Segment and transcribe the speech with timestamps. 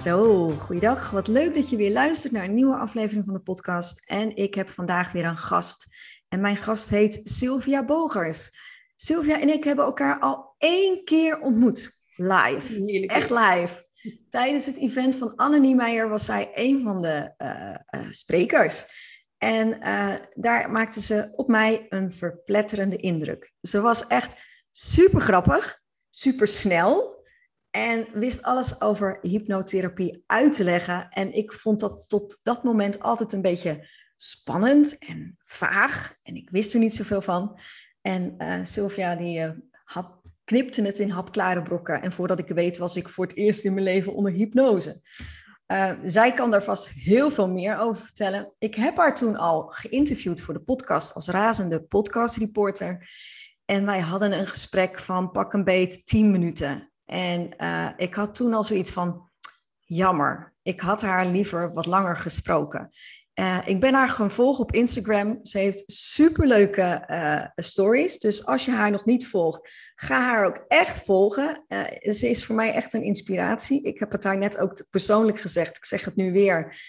[0.00, 1.10] Zo, goeiedag.
[1.10, 4.02] Wat leuk dat je weer luistert naar een nieuwe aflevering van de podcast.
[4.06, 5.96] En ik heb vandaag weer een gast.
[6.28, 8.50] En mijn gast heet Sylvia Bogers.
[8.96, 12.00] Sylvia en ik hebben elkaar al één keer ontmoet.
[12.16, 12.82] Live.
[12.84, 13.12] Heerlijk.
[13.12, 13.86] Echt live.
[14.30, 18.86] Tijdens het event van Anne Niemeyer was zij een van de eh, eh, sprekers.
[19.38, 23.52] En eh, daar maakte ze op mij een verpletterende indruk.
[23.60, 24.42] Ze was echt
[24.72, 27.19] super grappig, super snel
[27.70, 31.08] en wist alles over hypnotherapie uit te leggen.
[31.10, 36.14] En ik vond dat tot dat moment altijd een beetje spannend en vaag.
[36.22, 37.58] En ik wist er niet zoveel van.
[38.00, 42.02] En uh, Sylvia die hap, knipte het in hapklare brokken.
[42.02, 45.00] En voordat ik weet was ik voor het eerst in mijn leven onder hypnose.
[45.66, 48.54] Uh, zij kan daar vast heel veel meer over vertellen.
[48.58, 53.08] Ik heb haar toen al geïnterviewd voor de podcast als razende podcastreporter.
[53.64, 56.89] En wij hadden een gesprek van pak een beet 10 minuten.
[57.10, 59.30] En uh, ik had toen al zoiets van,
[59.78, 62.90] jammer, ik had haar liever wat langer gesproken.
[63.34, 65.38] Uh, ik ben haar gaan volgen op Instagram.
[65.42, 68.18] Ze heeft superleuke uh, stories.
[68.18, 71.64] Dus als je haar nog niet volgt, ga haar ook echt volgen.
[72.02, 73.82] ze is voor mij echt een inspiratie.
[73.82, 75.76] Ik heb het haar net ook persoonlijk gezegd.
[75.76, 76.80] Ik zeg het nu weer.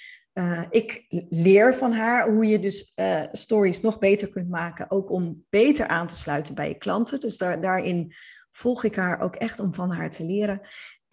[0.70, 2.94] ik leer van haar hoe je dus
[3.32, 4.92] stories nog beter kunt maken.
[4.92, 7.20] Ook om beter aan te sluiten bij je klanten.
[7.20, 8.14] Dus daar, daarin
[8.52, 10.62] volg ik haar ook echt om van haar te leren.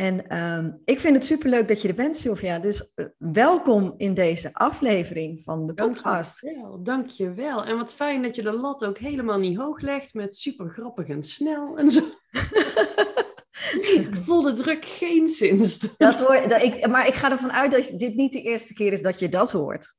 [0.01, 2.59] En um, ik vind het superleuk dat je er bent, Sylvia.
[2.59, 6.43] Dus uh, welkom in deze aflevering van de podcast.
[6.43, 7.65] Dankjewel, dankjewel.
[7.65, 11.09] En wat fijn dat je de lat ook helemaal niet hoog legt met super grappig
[11.09, 12.01] en snel en zo.
[13.97, 15.79] ik voel de druk geen zins.
[15.97, 18.93] Dat hoor, dat ik, maar ik ga ervan uit dat dit niet de eerste keer
[18.93, 19.97] is dat je dat hoort.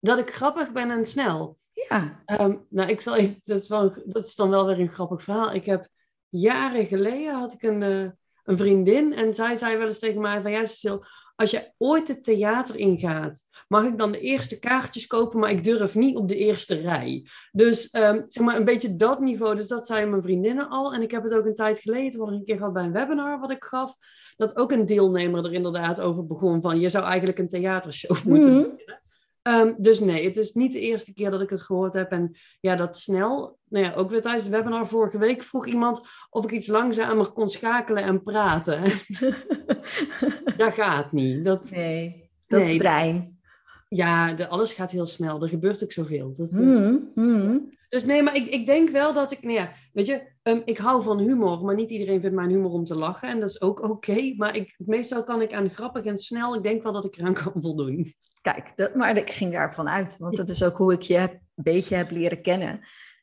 [0.00, 1.58] Dat ik grappig ben en snel.
[1.72, 2.22] Ja.
[2.40, 5.54] Um, nou, ik zal, dat, is wel, dat is dan wel weer een grappig verhaal.
[5.54, 5.88] Ik heb
[6.32, 8.10] jaren geleden had ik een, uh,
[8.44, 11.06] een vriendin en zij zei wel eens tegen mij van ja Cecile,
[11.36, 15.64] als je ooit het theater ingaat, mag ik dan de eerste kaartjes kopen, maar ik
[15.64, 17.26] durf niet op de eerste rij.
[17.52, 20.94] Dus um, zeg maar een beetje dat niveau, dus dat zeiden mijn vriendinnen al.
[20.94, 22.92] En ik heb het ook een tijd geleden, wat ik een keer gehad bij een
[22.92, 23.96] webinar wat ik gaf,
[24.36, 28.54] dat ook een deelnemer er inderdaad over begon van je zou eigenlijk een theatershow moeten
[28.56, 29.00] beginnen.
[29.42, 32.10] Um, dus nee, het is niet de eerste keer dat ik het gehoord heb.
[32.10, 33.58] En ja, dat snel.
[33.72, 36.00] Nou ja, ook weer tijdens het webinar vorige week vroeg iemand
[36.30, 38.82] of ik iets langzamer kon schakelen en praten.
[40.56, 41.44] dat gaat niet.
[41.44, 43.40] Dat, Nee, dat is brein.
[43.88, 45.42] ja, de, alles gaat heel snel.
[45.42, 46.32] Er gebeurt ook zoveel.
[46.32, 47.58] Dat, Mhm, mhm.
[47.88, 50.78] Dus nee, maar ik, ik denk wel dat ik, nou ja, weet je, um, ik
[50.78, 53.28] hou van humor, maar niet iedereen vindt mijn humor om te lachen.
[53.28, 54.34] En dat is ook oké.
[54.36, 57.34] maar ik, meestal kan ik aan grappig en snel, ik denk wel dat ik eraan
[57.34, 58.12] kan voldoen.
[58.40, 61.40] Kijk, dat, maar ik ging daarvan uit, want dat is ook hoe ik je een
[61.54, 62.80] beetje heb leren kennen.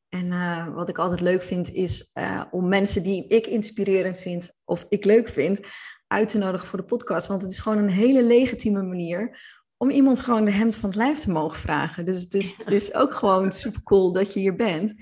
[0.09, 4.61] En uh, wat ik altijd leuk vind, is uh, om mensen die ik inspirerend vind
[4.65, 5.59] of ik leuk vind,
[6.07, 7.27] uit te nodigen voor de podcast.
[7.27, 9.39] Want het is gewoon een hele legitieme manier
[9.77, 12.05] om iemand gewoon de hemd van het lijf te mogen vragen.
[12.05, 14.93] Dus, dus het is ook gewoon super cool dat je hier bent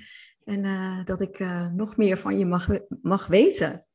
[0.43, 1.39] en uh, dat ik
[1.73, 2.67] nog meer van je mag,
[3.01, 3.85] mag weten.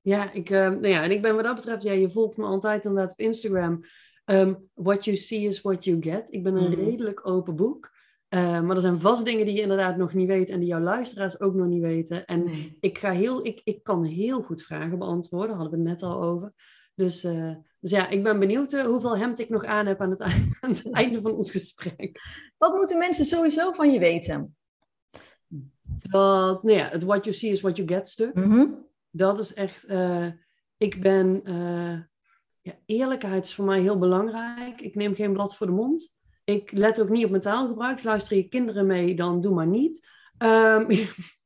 [0.00, 2.84] Ja, ik, nou ja, en ik ben wat dat betreft, ja, je volgt me altijd
[2.84, 3.84] inderdaad op Instagram.
[4.24, 6.32] Um, what you see is what you get.
[6.32, 6.84] Ik ben een mm.
[6.84, 7.96] redelijk open boek.
[8.34, 10.80] Uh, maar er zijn vast dingen die je inderdaad nog niet weet en die jouw
[10.80, 12.26] luisteraars ook nog niet weten.
[12.26, 12.76] En nee.
[12.80, 16.22] ik, ga heel, ik, ik kan heel goed vragen beantwoorden, hadden we het net al
[16.22, 16.52] over.
[16.94, 20.10] Dus, uh, dus ja, ik ben benieuwd uh, hoeveel hemd ik nog aan heb aan
[20.10, 20.20] het,
[20.60, 22.20] aan het einde van ons gesprek.
[22.58, 24.56] Wat moeten mensen sowieso van je weten?
[26.10, 28.34] Dat, nou ja, het what you see is what you get stuk.
[28.34, 28.86] Mm -hmm.
[29.10, 29.86] Dat is echt,
[30.76, 31.42] ik ben
[32.60, 34.80] ja, eerlijkheid is voor mij heel belangrijk.
[34.80, 36.17] Ik neem geen blad voor de mond.
[36.48, 38.02] Ik let ook niet op mijn taalgebruik.
[38.02, 40.08] Luister je kinderen mee, dan doe maar niet.
[40.38, 40.86] Um,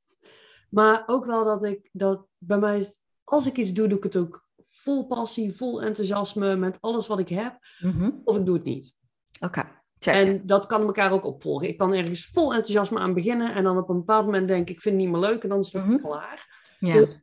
[0.79, 4.05] maar ook wel dat ik, dat bij mij, is, als ik iets doe, doe ik
[4.05, 7.59] het ook vol passie, vol enthousiasme, met alles wat ik heb.
[7.81, 8.21] Mm -hmm.
[8.25, 8.99] Of ik doe het niet.
[9.41, 9.65] Oké.
[9.99, 10.25] Okay.
[10.27, 11.69] En dat kan elkaar ook opvolgen.
[11.69, 14.75] Ik kan ergens vol enthousiasme aan beginnen en dan op een bepaald moment denk ik,
[14.77, 15.93] ik vind het niet meer leuk en dan is het Mhm.
[15.93, 16.11] mm -hmm.
[16.11, 16.67] klaar.
[16.79, 16.95] Ja.
[16.95, 17.21] Dus,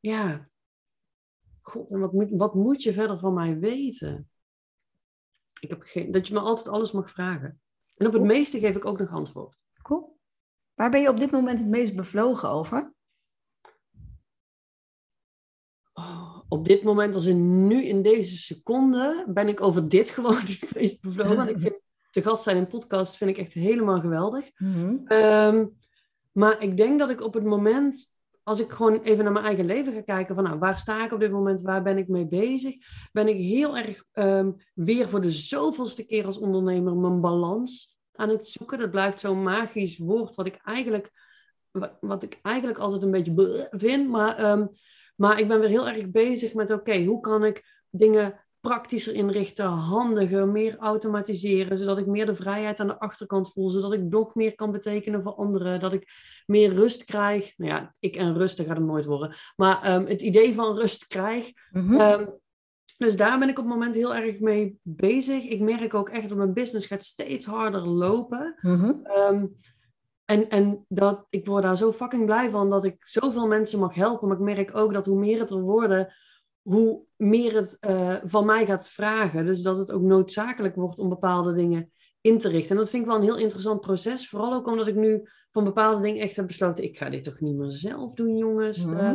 [0.00, 0.48] ja,
[1.60, 4.30] God, en wat moet, wat moet je verder van mij weten?
[5.62, 7.60] Ik heb geen, dat je me altijd alles mag vragen.
[7.96, 9.64] En op het meeste geef ik ook nog antwoord.
[9.82, 10.18] Cool.
[10.74, 12.94] Waar ben je op dit moment het meest bevlogen over?
[15.92, 20.36] Oh, op dit moment, als in nu in deze seconde, ben ik over dit gewoon
[20.36, 21.36] het meest bevlogen.
[21.36, 21.80] Want ik vind
[22.10, 24.50] te gast zijn in podcast vind ik echt helemaal geweldig.
[24.58, 24.96] Mhm.
[25.06, 25.66] Ehm,
[26.32, 28.06] maar ik denk dat ik op het moment,
[28.42, 31.12] als ik gewoon even naar mijn eigen leven ga kijken, van nou, waar sta ik
[31.12, 32.76] op dit moment, waar ben ik mee bezig,
[33.12, 38.28] ben ik heel erg ehm, weer voor de zoveelste keer als ondernemer mijn balans aan
[38.28, 38.78] het zoeken.
[38.78, 41.10] Dat blijft zo'n magisch woord, wat ik eigenlijk,
[42.00, 44.66] wat, ik eigenlijk altijd een beetje vind, maar, ehm,
[45.16, 49.66] maar ik ben weer heel erg bezig met, oké, hoe kan ik dingen praktischer inrichten,
[49.66, 54.34] handiger, meer automatiseren, zodat ik meer de vrijheid aan de achterkant voel, zodat ik nog
[54.34, 56.08] meer kan betekenen voor anderen, dat ik
[56.46, 57.52] meer rust krijg.
[57.56, 60.78] Nou ja, ik en rust, dat gaat het nooit worden, maar ehm, het idee van
[60.78, 61.52] rust krijg.
[61.72, 62.00] Mhm.
[62.00, 62.26] Ehm,
[62.96, 65.44] dus daar ben ik op het moment heel erg mee bezig.
[65.44, 68.54] Ik merk ook echt dat mijn business gaat steeds harder lopen.
[69.04, 69.46] Ehm,
[70.24, 73.94] en, en dat, ik word daar zo fucking blij van dat ik zoveel mensen mag
[73.94, 74.28] helpen.
[74.28, 76.14] Maar ik merk ook dat hoe meer het er worden,
[76.62, 79.46] hoe meer het eh, van mij gaat vragen.
[79.46, 82.70] Dus dat het ook noodzakelijk wordt om bepaalde dingen in te richten.
[82.70, 84.28] En dat vind ik wel een heel interessant proces.
[84.28, 86.84] Vooral ook omdat ik nu van bepaalde dingen echt heb besloten...
[86.84, 88.86] ik ga dit toch niet meer zelf doen, jongens.
[88.86, 88.96] Mhm.
[88.96, 89.12] Eh,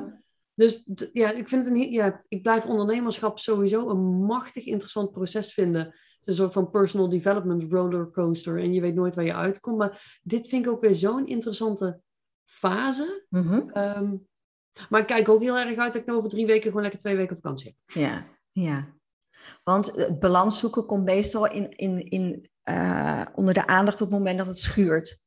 [0.53, 5.53] dus ja, ik vind het een, ja, ik blijf ondernemerschap sowieso een machtig interessant proces
[5.53, 5.81] vinden.
[5.81, 8.59] Het is een soort van personal development rollercoaster.
[8.59, 9.77] En je weet nooit waar je uitkomt.
[9.77, 12.01] Maar dit vind ik ook weer zo'n interessante
[12.45, 13.25] fase.
[13.29, 13.69] Mhm.
[13.69, 14.15] Ehm,
[14.89, 16.99] maar ik kijk ook heel erg uit dat ik nou over drie weken gewoon lekker
[16.99, 17.95] twee weken vakantie heb.
[18.03, 18.95] Ja, ja.
[19.63, 24.17] Want het balans zoeken komt meestal in, in, in, eh, onder de aandacht op het
[24.17, 25.25] moment dat het schuurt.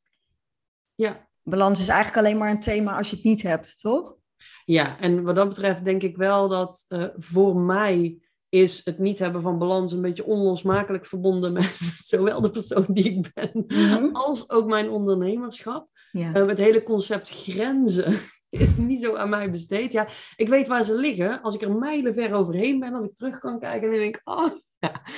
[0.94, 1.28] Ja.
[1.42, 4.14] Balans is eigenlijk alleen maar een thema als je het niet hebt, toch?
[4.64, 8.18] Ja, en wat dat betreft denk ik wel dat eh, voor mij
[8.48, 11.78] is het niet hebben van balans een beetje onlosmakelijk verbonden met
[12.10, 14.08] zowel de persoon die ik ben Mhm.
[14.12, 15.88] als ook mijn ondernemerschap.
[16.10, 16.34] Ja.
[16.34, 18.18] Eh, het hele concept grenzen
[18.50, 19.92] is niet zo aan mij besteed.
[19.92, 21.42] Ja, ik weet waar ze liggen.
[21.42, 24.16] Als ik er mijlen ver overheen ben, dat ik terug kan kijken en dan denk
[24.16, 24.52] ik, oh,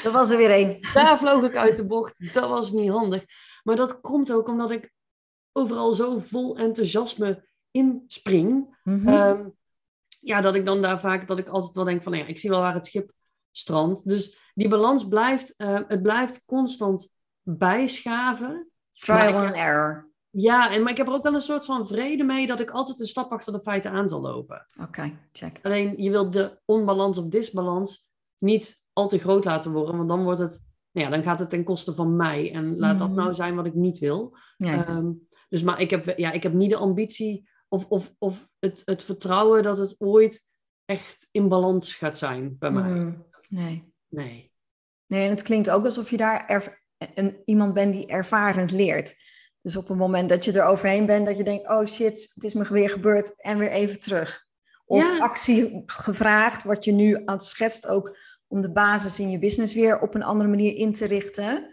[0.04, 0.78] Er was er weer één.
[0.94, 2.34] daar vloog ik uit de bocht.
[2.34, 3.24] Dat was niet handig.
[3.62, 4.92] Maar dat komt ook omdat ik
[5.52, 8.76] overal zo vol enthousiasme inspring.
[8.84, 9.08] Mhm.
[9.08, 9.48] Ehm,
[10.20, 12.38] ja, dat ik dan daar vaak, dat ik altijd wel denk van, nou ja, ik
[12.38, 13.12] zie wel waar het schip
[13.50, 14.08] strandt.
[14.08, 18.70] Dus die balans blijft, eh, het blijft constant bijschaven.
[18.92, 20.11] Trial and error.
[20.34, 22.70] Ja, en, maar ik heb er ook wel een soort van vrede mee dat ik
[22.70, 24.64] altijd een stap achter de feiten aan zal lopen.
[24.80, 25.58] Oké, check.
[25.62, 28.08] Alleen je wilt de onbalans of disbalans
[28.38, 31.50] niet al te groot laten worden, want dan wordt het, nou ja, dan gaat het
[31.50, 32.52] ten koste van mij.
[32.52, 33.16] En laat dat Mhm.
[33.16, 34.36] nou zijn wat ik niet wil.
[34.56, 34.86] Ja.
[34.86, 35.10] Ehm,
[35.48, 39.02] dus maar ik heb, ja, ik heb niet de ambitie of, of, of het, het
[39.02, 40.50] vertrouwen dat het ooit
[40.84, 42.90] echt in balans gaat zijn bij mij.
[42.90, 43.12] Mhm.
[43.48, 43.92] Nee.
[44.08, 44.52] Nee.
[45.06, 46.76] Nee, en het klinkt ook alsof je daar erv-
[47.14, 49.14] een, iemand bent die ervarend leert.
[49.62, 52.44] Dus op het moment dat je er overheen bent, dat je denkt, oh shit, het
[52.44, 54.44] is me weer gebeurd en weer even terug.
[54.84, 55.18] Of Ja.
[55.18, 58.16] actie gevraagd, wat je nu aan het schetst ook,
[58.46, 61.70] om de basis in je business weer op een andere manier in te richten.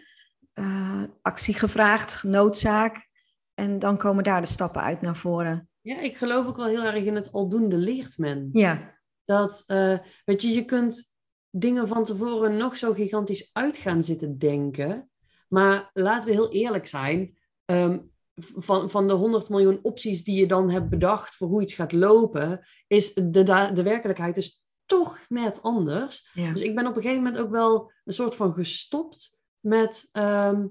[0.53, 3.07] Eh, actie gevraagd, noodzaak.
[3.53, 5.69] En dan komen daar de stappen uit naar voren.
[5.81, 8.49] Ja, ik geloof ook wel heel erg in het aldoende leert men.
[8.51, 11.13] Ja, Dat, eh, weet je, je kunt
[11.49, 15.09] dingen van tevoren nog zo gigantisch uit gaan zitten denken.
[15.47, 17.37] Maar laten we heel eerlijk zijn.
[17.69, 17.99] Ehm,
[18.35, 21.91] van, van de 100 miljoen opties die je dan hebt bedacht voor hoe iets gaat
[21.91, 26.29] lopen, is de, de werkelijkheid is toch net anders.
[26.33, 26.51] ja.
[26.51, 30.67] Dus ik ben op een gegeven moment ook wel een soort van gestopt met, ehm,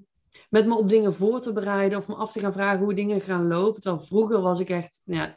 [0.50, 3.20] met me op dingen voor te bereiden of me af te gaan vragen hoe dingen
[3.20, 3.80] gaan lopen.
[3.80, 5.34] Terwijl vroeger was ik echt, ja,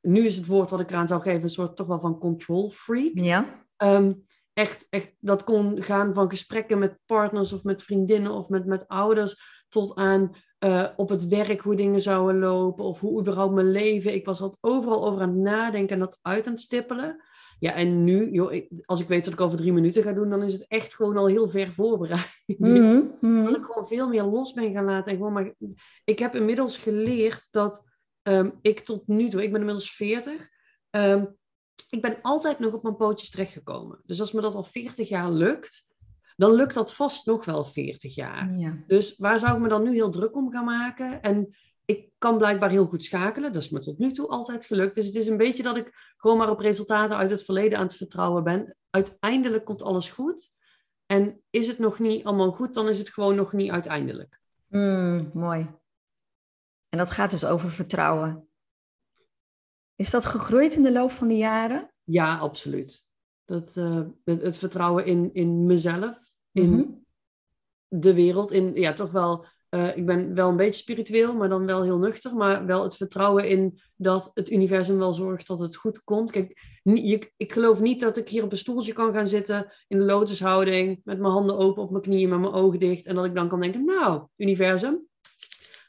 [0.00, 2.70] nu is het woord wat ik eraan zou geven, een soort toch wel van control
[2.70, 3.12] freak.
[3.14, 3.66] ja.
[3.76, 4.12] Ehm,
[4.52, 8.88] echt, echt, dat kon gaan van gesprekken met partners of met vriendinnen of met, met
[8.88, 13.70] ouders tot aan eh, op het werk hoe dingen zouden lopen of hoe überhaupt mijn
[13.70, 14.14] leven.
[14.14, 17.22] Ik was altijd overal over aan het nadenken en dat uit aan het stippelen.
[17.58, 20.30] Ja, en nu, joh, ik- als ik weet dat ik over drie minuten ga doen,
[20.30, 22.28] dan is het echt gewoon al heel ver voorbereid.
[22.58, 23.44] Mhm, mhm.
[23.44, 25.12] Dat ik gewoon veel meer los ben gaan laten.
[25.12, 25.54] En gewoon maar,
[26.04, 27.84] ik heb inmiddels geleerd dat
[28.22, 30.48] ehm, ik tot nu toe, ik ben inmiddels 40,
[30.90, 31.24] ehm,
[31.90, 34.00] ik ben altijd nog op mijn pootjes terechtgekomen.
[34.06, 35.94] Dus als me dat al 40 jaar lukt,
[36.40, 38.52] dan lukt dat vast nog wel 40 jaar.
[38.52, 38.84] Ja.
[38.86, 41.22] Dus waar zou ik me dan nu heel druk om gaan maken?
[41.22, 43.52] En ik kan blijkbaar heel goed schakelen.
[43.52, 44.94] Dat is me tot nu toe altijd gelukt.
[44.94, 47.86] Dus het is een beetje dat ik gewoon maar op resultaten uit het verleden aan
[47.86, 48.76] het vertrouwen ben.
[48.90, 50.50] Uiteindelijk komt alles goed.
[51.06, 54.40] En is het nog niet allemaal goed, dan is het gewoon nog niet uiteindelijk.
[54.68, 55.60] Mm, mooi.
[56.88, 58.48] En dat gaat dus over vertrouwen.
[59.96, 61.92] Is dat gegroeid in de loop van de jaren?
[62.04, 63.08] Ja, absoluut.
[63.44, 66.29] Dat, eh, het, het vertrouwen in, in mezelf,
[66.60, 66.84] in Mhm.
[67.88, 71.66] de wereld, in ja, toch wel eh, ik ben wel een beetje spiritueel, maar dan
[71.66, 72.34] wel heel nuchter.
[72.36, 76.30] Maar wel het vertrouwen in dat het universum wel zorgt dat het goed komt.
[76.30, 79.98] Kijk, je, ik geloof niet dat ik hier op een stoeltje kan gaan zitten in
[79.98, 81.00] de lotushouding.
[81.04, 83.06] Met mijn handen open op mijn knieën, met mijn ogen dicht.
[83.06, 85.06] En dat ik dan kan denken, nou, universum,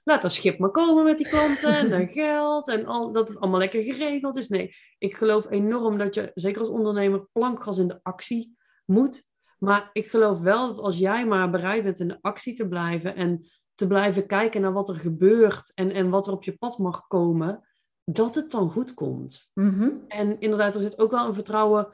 [0.04, 2.68] laat dat schip maar komen met die klanten en dan geld.
[2.70, 4.48] En al, dat het allemaal lekker geregeld is.
[4.48, 9.30] Nee, ik geloof enorm dat je, zeker als ondernemer, plankgas in de actie moet.
[9.64, 13.16] Maar ik geloof wel dat als jij maar bereid bent in de actie te blijven
[13.16, 16.78] en te blijven kijken naar wat er gebeurt en, en wat er op je pad
[16.78, 17.68] mag komen,
[18.04, 19.52] dat het dan goed komt.
[19.54, 19.90] Mhm.
[20.08, 21.88] En inderdaad, er zit ook wel een vertrouwen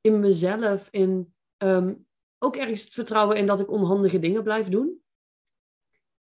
[0.00, 1.94] in mezelf, in ehm,
[2.38, 5.02] ook ergens het vertrouwen in dat ik onhandige dingen blijf doen.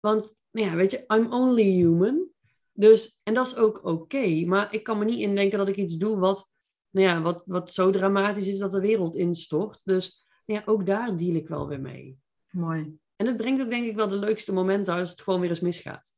[0.00, 2.28] Want, nou ja, weet je, I'm only human.
[2.72, 4.44] Dus, en dat is ook oké.
[4.44, 6.54] maar ik kan me niet indenken dat ik iets doe wat,
[6.90, 9.84] nou ja, wat, wat zo dramatisch is dat de wereld instort.
[9.84, 12.18] Dus ja, ook daar deal ik wel weer mee.
[12.50, 12.98] Mooi.
[13.16, 15.60] En het brengt ook denk ik wel de leukste momenten als het gewoon weer eens
[15.60, 16.12] misgaat.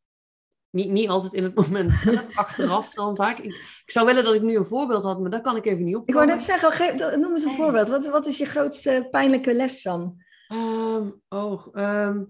[0.71, 2.05] Niet, niet altijd in het moment
[2.35, 3.39] achteraf dan vaak.
[3.39, 3.55] Ik,
[3.85, 5.97] ik, zou willen dat ik nu een voorbeeld had, maar dat kan ik even niet
[5.97, 6.09] op.
[6.09, 7.89] Ik wou net zeggen, geef, noem eens een voorbeeld.
[7.89, 10.23] Wat, wat is je grootste pijnlijke les dan?
[10.49, 12.25] Ehm, oh, ehm,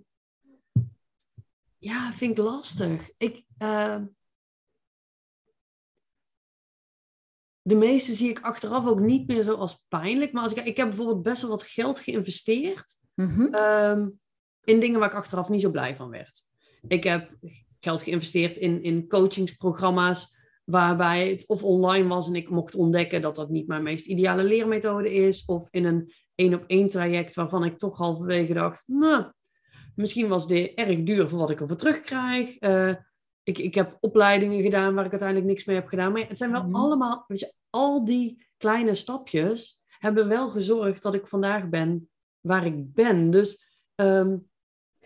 [1.78, 3.10] ja, vind ik lastig.
[3.16, 4.04] Ik, ehm,
[7.66, 10.32] de meeste zie ik achteraf ook niet meer zo als pijnlijk.
[10.32, 12.92] Maar als ik, ik heb bijvoorbeeld best wel wat geld geïnvesteerd.
[13.14, 13.54] Mhm.
[13.54, 14.08] Ehm,
[14.64, 16.40] in dingen waar ik achteraf niet zo blij van werd.
[16.88, 17.30] Ik heb
[17.80, 23.36] geld geïnvesteerd in, in coachingsprogramma's waarbij het of online was en ik mocht ontdekken dat
[23.36, 25.44] dat niet mijn meest ideale leermethode is.
[25.44, 29.24] Of in een één op één traject waarvan ik toch halverwege dacht, nou,
[29.94, 32.60] misschien was dit erg duur voor wat ik ervoor terugkrijg.
[32.60, 32.94] Uh,
[33.44, 36.12] ik, ik heb opleidingen gedaan waar ik uiteindelijk niks mee heb gedaan.
[36.12, 36.74] Maar het zijn wel Mhm.
[36.74, 42.08] allemaal, weet je, al die kleine stapjes hebben wel gezorgd dat ik vandaag ben
[42.40, 43.30] waar ik ben.
[43.30, 44.36] Dus ehm,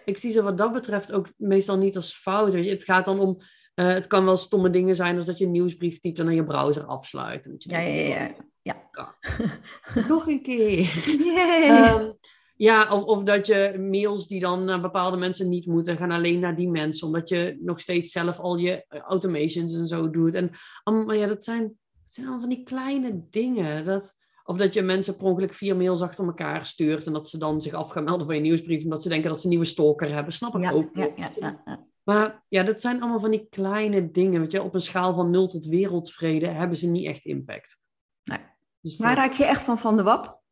[0.05, 2.53] ik zie ze wat dat betreft ook meestal niet als fout.
[2.53, 2.71] Weet je.
[2.71, 3.39] Het gaat dan om,
[3.75, 6.35] eh, het kan wel stomme dingen zijn als dat je een nieuwsbrief typt en dan
[6.35, 7.45] je browser afsluit.
[7.45, 8.35] Je Ja, ja, ja.
[8.63, 8.89] ja.
[8.93, 10.79] "Oh, Nog een keer.
[11.35, 12.13] Yay.
[12.59, 16.41] Ja, of, of dat je mails die dan naar bepaalde mensen niet moeten, gaan alleen
[16.41, 17.07] naar die mensen.
[17.07, 20.35] Omdat je nog steeds zelf al je eh, automations en zo doet.
[20.35, 20.51] En
[20.83, 23.85] allemaal, ja, dat zijn, dat zijn allemaal van die kleine dingen.
[23.85, 27.07] Dat, of dat je mensen per ongeluk vier mails achter elkaar stuurt.
[27.07, 28.83] En dat ze dan zich af gaan melden voor je nieuwsbrief.
[28.83, 30.33] Omdat ze denken dat ze een nieuwe stalker hebben.
[30.33, 30.89] Snap ik ja, ook.
[30.93, 31.87] ja, ja, ja, ja.
[32.03, 34.41] Maar ja, dat zijn allemaal van die kleine dingen.
[34.41, 37.81] Weet je, op een schaal van nul tot wereldvrede hebben ze niet echt impact.
[38.25, 38.39] Nee.
[38.81, 40.43] Dus Waar dat- raak je echt van van de wap?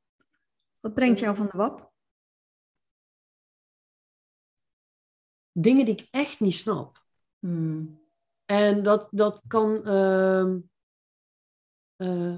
[0.81, 1.95] Wat brengt jou van de wap?
[5.59, 7.05] Dingen die ik echt niet snap.
[7.39, 8.01] Hmm.
[8.45, 9.85] En dat, dat kan.
[9.85, 10.59] ehm,
[11.97, 12.35] eh,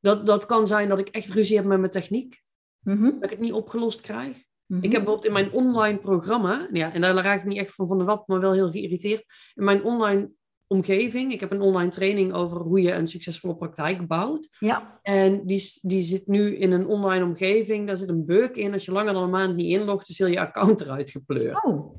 [0.00, 2.44] dat, dat kan zijn dat ik echt ruzie heb met mijn techniek.
[2.78, 4.36] Mhm, Dat ik het niet opgelost krijg.
[4.66, 4.82] mhm.
[4.84, 6.68] Ik heb bijvoorbeeld in mijn online programma.
[6.72, 9.24] Ja, en daar raak ik niet echt van van de wap, maar wel heel geïrriteerd.
[9.54, 10.30] In mijn online
[10.66, 11.32] omgeving.
[11.32, 14.56] Ik heb een online training over hoe je een succesvolle praktijk bouwt.
[14.58, 17.86] Ja, En die, die zit nu in een online omgeving.
[17.86, 18.72] Daar zit een bug in.
[18.72, 21.64] Als je langer dan een maand niet inlogt, is heel je account eruit gepleurd.
[21.64, 21.96] oh,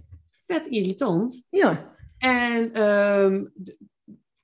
[0.48, 1.48] Vet irritant.
[1.50, 1.96] ja.
[2.18, 3.46] En ehm,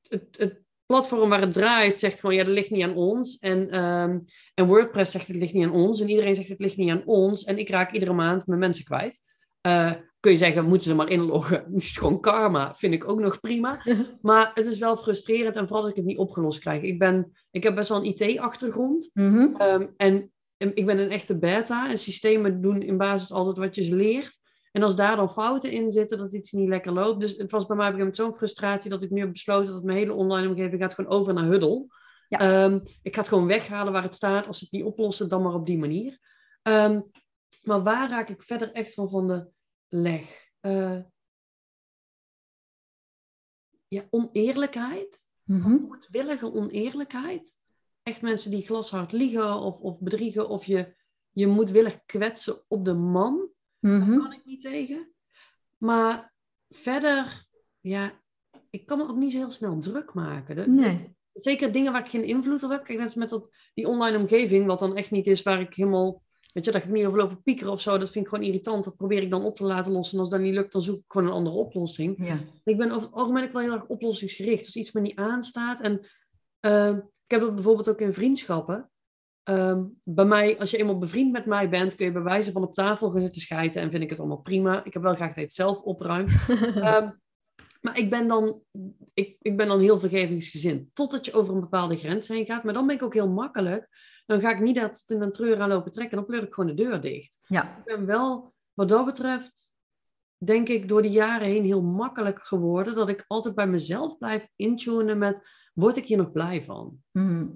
[0.08, 3.38] het, het platform waar het draait zegt gewoon, ja, dat ligt niet aan ons.
[3.39, 4.20] En, ehm,
[4.53, 6.01] en WordPress zegt, het ligt niet aan ons.
[6.01, 7.44] En iedereen zegt, het ligt niet aan ons.
[7.44, 9.22] En ik raak iedere maand mijn mensen kwijt.
[9.62, 9.92] Eh,
[10.24, 11.63] kun je zeggen, moeten ze maar inloggen?
[11.74, 13.82] Het is gewoon karma, vind ik ook nog prima.
[14.22, 16.82] Maar het is wel frustrerend en vooral dat ik het niet opgelost krijg.
[16.82, 19.10] Ik, ben, ik heb best wel een IT-achtergrond.
[19.13, 19.56] Mhm.
[19.56, 21.89] Ehm, en, en ik ben een echte beta.
[21.89, 24.39] En systemen doen in basis altijd wat je ze leert.
[24.72, 27.22] En als daar dan fouten in zitten, dat iets niet lekker loopt.
[27.22, 29.32] Dus het was bij mij op een gegeven moment zo'n frustratie dat ik nu heb
[29.32, 31.86] besloten dat mijn hele online omgeving gaat gewoon over naar Huddle.
[32.27, 32.39] Ja.
[32.39, 34.48] Ehm, ik ga het gewoon weghalen waar het staat.
[34.48, 36.20] Als ze het niet oplossen, dan maar op die manier.
[36.62, 37.01] Ehm,
[37.62, 39.48] maar waar raak ik verder echt van van de
[39.94, 40.52] leg?
[40.60, 41.00] Eh,
[43.88, 45.70] ja, oneerlijkheid Mhm.
[45.72, 47.62] moedwillige oneerlijkheid.
[48.04, 50.96] Echt mensen die glashard liegen of, of bedriegen of je,
[51.32, 53.50] je moedwillig kwetsen op de man.
[53.80, 54.10] Mhm.
[54.10, 55.14] Daar kan ik niet tegen.
[55.78, 56.34] Maar
[56.70, 57.48] verder,
[57.80, 58.22] ja,
[58.70, 60.56] ik kan me ook niet zo heel snel druk maken.
[60.56, 61.16] De- Nee.
[61.34, 62.84] Zeker dingen waar ik geen invloed op heb.
[62.84, 65.74] Kijk, net als met dat, die online omgeving, wat dan echt niet is waar ik
[65.74, 66.23] helemaal...
[66.54, 68.84] Weet je, dat ik niet over lopen piekeren of zo, dat vind ik gewoon irritant.
[68.84, 70.14] Dat probeer ik dan op te laten lossen.
[70.14, 72.28] En als dat niet lukt, dan zoek ik gewoon een andere oplossing.
[72.28, 72.40] Ja.
[72.64, 74.66] Ik ben over het algemeen wel heel erg oplossingsgericht.
[74.66, 75.82] Als iets me niet aanstaat.
[75.82, 76.08] En
[76.60, 78.92] ehm, ik heb dat bijvoorbeeld ook in vriendschappen.
[79.44, 82.64] Ehm, bij mij, als je eenmaal bevriend met mij bent, kun je bij wijze van
[82.64, 83.82] op tafel gaan zitten schijten.
[83.82, 84.84] En vind ik het allemaal prima.
[84.84, 86.32] Ik heb wel graag dat je het zelf opruimt.
[86.48, 87.10] Ehm,
[87.82, 88.62] maar ik ben, dan,
[89.14, 90.90] ik, ik ben dan heel vergevingsgezind.
[90.94, 92.64] Totdat je over een bepaalde grens heen gaat.
[92.64, 93.90] Maar dan ben ik ook heel makkelijk.
[94.25, 96.18] Dan ga ik niet tot in een treur aan lopen trekken.
[96.18, 97.77] Dan pleur ik gewoon de deur dicht ja.
[97.77, 99.75] ik ben wel, wat dat betreft,
[100.38, 102.96] denk ik, door de jaren heen heel makkelijk geworden.
[102.96, 105.42] Dat ik altijd bij mezelf blijf intunen met,
[105.74, 106.98] word ik hier nog blij van?
[107.12, 107.48] Mhm.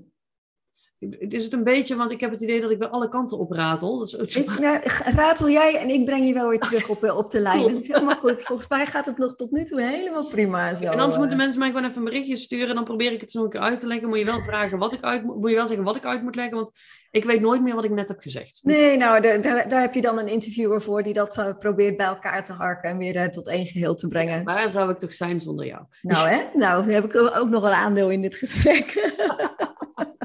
[0.99, 3.37] Het is het een beetje, want ik heb het idee dat ik bij alle kanten
[3.37, 4.01] opratel.
[4.01, 4.79] Is ik, nou,
[5.15, 7.61] ratel jij en ik breng je wel weer terug op, op de lijn.
[7.73, 8.41] Dat is helemaal goed.
[8.41, 10.73] Volgens mij gaat het nog tot nu toe helemaal prima.
[10.73, 10.83] Zo.
[10.83, 11.19] En anders eh.
[11.19, 12.69] moeten mensen mij gewoon even een berichtje sturen.
[12.69, 14.09] En dan probeer ik het zo een keer uit te leggen.
[14.09, 16.35] Moet je wel vragen wat ik uit moet je wel zeggen wat ik uit moet
[16.35, 16.55] leggen.
[16.55, 16.71] Want
[17.11, 18.59] ik weet nooit meer wat ik net heb gezegd.
[18.63, 22.05] Nee, nou, daar, daar, heb je dan een interviewer voor die dat uh, probeert bij
[22.05, 24.43] elkaar te harken en weer uh, tot één geheel te brengen.
[24.43, 25.83] waar zou ik toch zijn zonder jou?
[26.01, 26.41] Nou, hè?
[26.53, 28.93] Nou, heb ik ook nog een aandeel in dit gesprek.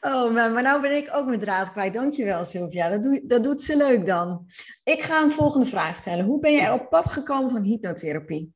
[0.00, 1.94] Oh, maar, nou ben ik ook mijn draad kwijt.
[1.94, 2.88] Dankjewel, Sylvia.
[2.88, 4.46] Dat, doe, dat doet ze leuk dan.
[4.84, 6.24] Ik ga een volgende vraag stellen.
[6.24, 8.54] Hoe ben jij op pad gekomen van hypnotherapie?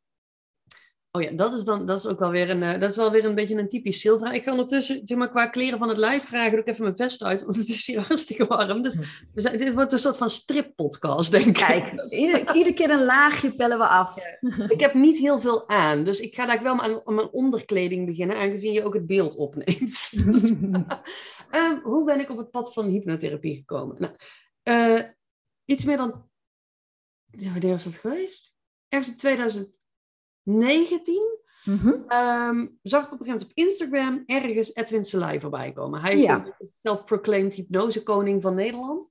[1.16, 3.10] Oh ja, dat is dan dat is ook wel weer een, uh, dat is wel
[3.10, 4.32] weer een beetje een typisch Silvra.
[4.32, 6.96] Ik ga ondertussen, zeg maar, qua kleren van het lijf vragen, doe ik even mijn
[6.96, 8.82] vest uit, want het is hier hartstikke warm.
[8.82, 8.96] Dus
[9.32, 11.54] we zijn, dit wordt een soort van strippodcast, denk ik.
[11.54, 14.16] Kijk, ieder, iedere keer een laagje pellen we af.
[14.68, 18.06] Ik heb niet heel veel aan, dus ik ga daar wel aan, aan mijn onderkleding
[18.06, 20.12] beginnen, aangezien je ook het beeld opneemt.
[20.16, 23.96] um, hoe ben ik op het pad van hypnotherapie gekomen?
[23.98, 24.14] Nou,
[24.68, 25.08] uh,
[25.64, 26.28] iets meer dan,
[27.30, 28.54] wanneer is dat geweest?
[28.88, 29.75] Ergens 2000
[30.46, 35.72] 19 mm um, zag ik op een gegeven moment op Instagram ergens Edwin Selei voorbij
[35.72, 36.00] komen.
[36.00, 39.08] Hij is de self-proclaimed hypnosekoning van Nederland.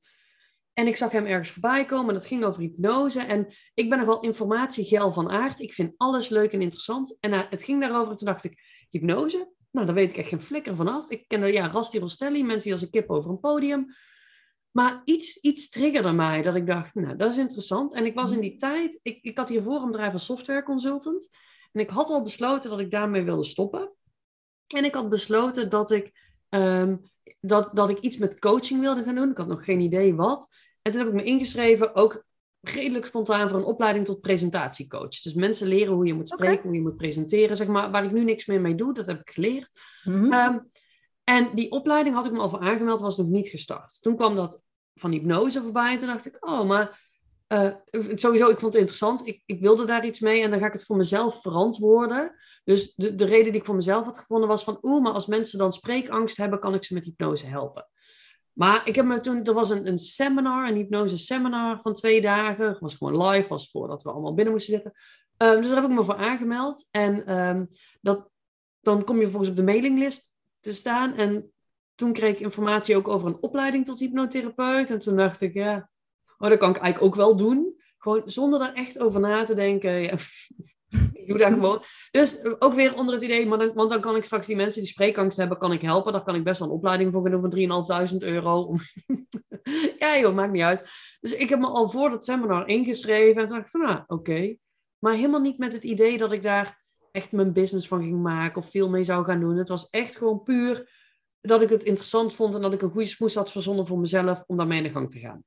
[0.73, 3.19] En ik zag hem ergens voorbij komen en dat ging over hypnose.
[3.19, 5.59] En ik ben nogal informatiegeil van aard.
[5.59, 7.17] Ik vind alles leuk en interessant.
[7.19, 9.53] En uh, het ging daarover en toen dacht ik, hypnose?
[9.71, 11.09] Nou, daar weet ik echt geen flikker van af.
[11.09, 13.95] Ik ken ja, Rasti Rostelli, mensen die als een kip over een podium.
[14.75, 17.93] Maar iets, iets triggerde mij dat ik dacht, nou, dat is interessant.
[17.93, 21.29] En ik was in die tijd, ik, ik had hiervoor een bedrijf als software consultant.
[21.71, 23.91] En ik had al besloten dat ik daarmee wilde stoppen.
[24.67, 26.11] En ik had besloten dat ik,
[26.49, 27.01] um,
[27.39, 29.31] dat, dat ik iets met coaching wilde gaan doen.
[29.31, 30.47] Ik had nog geen idee wat.
[30.81, 32.25] En toen heb ik me ingeschreven, ook
[32.61, 35.21] redelijk spontaan, voor een opleiding tot presentatiecoach.
[35.21, 37.57] Dus mensen leren hoe je moet spreken, hoe je moet presenteren.
[37.57, 39.71] Zeg maar, waar ik nu niks meer mee doe, dat heb ik geleerd.
[40.03, 40.73] Mm
[41.25, 44.01] en die opleiding had ik me al voor aangemeld, was nog niet gestart.
[44.01, 44.64] Toen kwam dat
[44.95, 47.03] van hypnose voorbij en toen dacht ik, oh, maar
[47.47, 47.71] uh,
[48.13, 49.27] sowieso, ik vond het interessant.
[49.27, 52.35] Ik, ik wilde daar iets mee en dan ga ik het voor mezelf verantwoorden.
[52.63, 55.25] Dus de, de reden die ik voor mezelf had gevonden was van, oeh, maar als
[55.25, 57.87] mensen dan spreekangst hebben, kan ik ze met hypnose helpen.
[58.53, 62.21] Maar ik heb me toen, er was een, een seminar, een hypnose seminar van twee
[62.21, 62.67] dagen.
[62.67, 64.91] Het was gewoon live, was voordat we allemaal binnen moesten zitten.
[65.37, 66.87] Um, dus daar heb ik me voor aangemeld.
[66.91, 67.67] En um,
[68.01, 68.29] dat,
[68.81, 71.15] dan kom je vervolgens op de mailinglist te staan.
[71.15, 71.53] En
[71.95, 74.91] toen kreeg ik informatie ook over een opleiding tot hypnotherapeut.
[74.91, 75.89] En toen dacht ik, ja,
[76.37, 77.81] oh, dat kan ik eigenlijk ook wel doen.
[77.97, 80.03] Gewoon zonder daar echt over na te denken.
[81.13, 81.83] Ik doe dat gewoon.
[82.11, 84.81] Dus ook weer onder het idee, maar dan, want dan kan ik straks die mensen
[84.81, 86.13] die spreekangst hebben, kan ik helpen.
[86.13, 88.75] Daar kan ik best wel een opleiding voor doen van 3.500 euro.
[89.99, 90.89] ja joh, maakt niet uit.
[91.19, 93.41] Dus ik heb me al voor dat seminar ingeschreven.
[93.41, 94.55] En toen dacht ik van, nou, oké.
[94.99, 98.61] Maar helemaal niet met het idee dat ik daar echt mijn business van ging maken
[98.61, 99.57] of veel mee zou gaan doen.
[99.57, 100.94] Het was echt gewoon puur
[101.45, 104.43] dat ik het interessant vond en dat ik een goede smoes had verzonnen voor mezelf
[104.47, 105.43] om daarmee in de gang te gaan.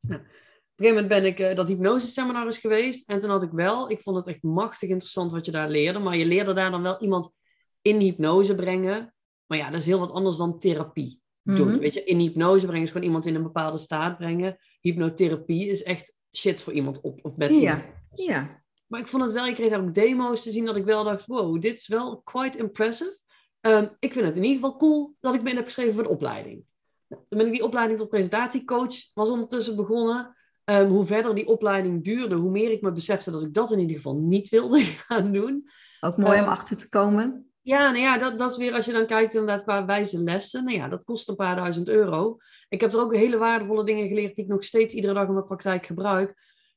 [0.00, 3.30] Nou, op een gegeven moment ben ik uh, dat hypnose seminar is geweest en toen
[3.30, 6.26] had ik wel, ik vond het echt machtig interessant wat je daar leerde, maar je
[6.26, 7.36] leerde daar dan wel iemand
[7.82, 9.14] in hypnose brengen.
[9.46, 11.68] Maar ja, dat is heel wat anders dan therapie doen.
[11.68, 11.78] Mhm.
[11.78, 14.56] Weet je, in hypnose brengen is gewoon iemand in een bepaalde staat brengen.
[14.80, 17.84] Hypnotherapie is echt shit voor iemand op of met ja.
[18.14, 18.62] Ja.
[18.86, 21.04] Maar ik vond het wel, ik kreeg daar ook demo's te zien dat ik wel
[21.04, 23.18] dacht, wow, dit is wel quite impressive.
[23.66, 26.02] Um, ik vind het in ieder geval cool dat ik me in heb geschreven voor
[26.02, 26.64] de opleiding.
[27.08, 30.36] Nou, toen ben ik die opleiding tot presentatiecoach, was ondertussen begonnen.
[30.64, 33.78] Um, hoe verder die opleiding duurde, hoe meer ik me besefte dat ik dat in
[33.78, 35.68] ieder geval niet wilde gaan doen.
[36.00, 37.48] Ook mooi um, om achter te komen.
[37.60, 40.64] Ja, nou ja, dat, dat is weer als je dan kijkt inderdaad qua wijze lessen.
[40.64, 42.36] Nou ja, dat kost een paar duizend euro.
[42.68, 45.32] Ik heb er ook hele waardevolle dingen geleerd die ik nog steeds iedere dag in
[45.32, 46.34] mijn praktijk gebruik.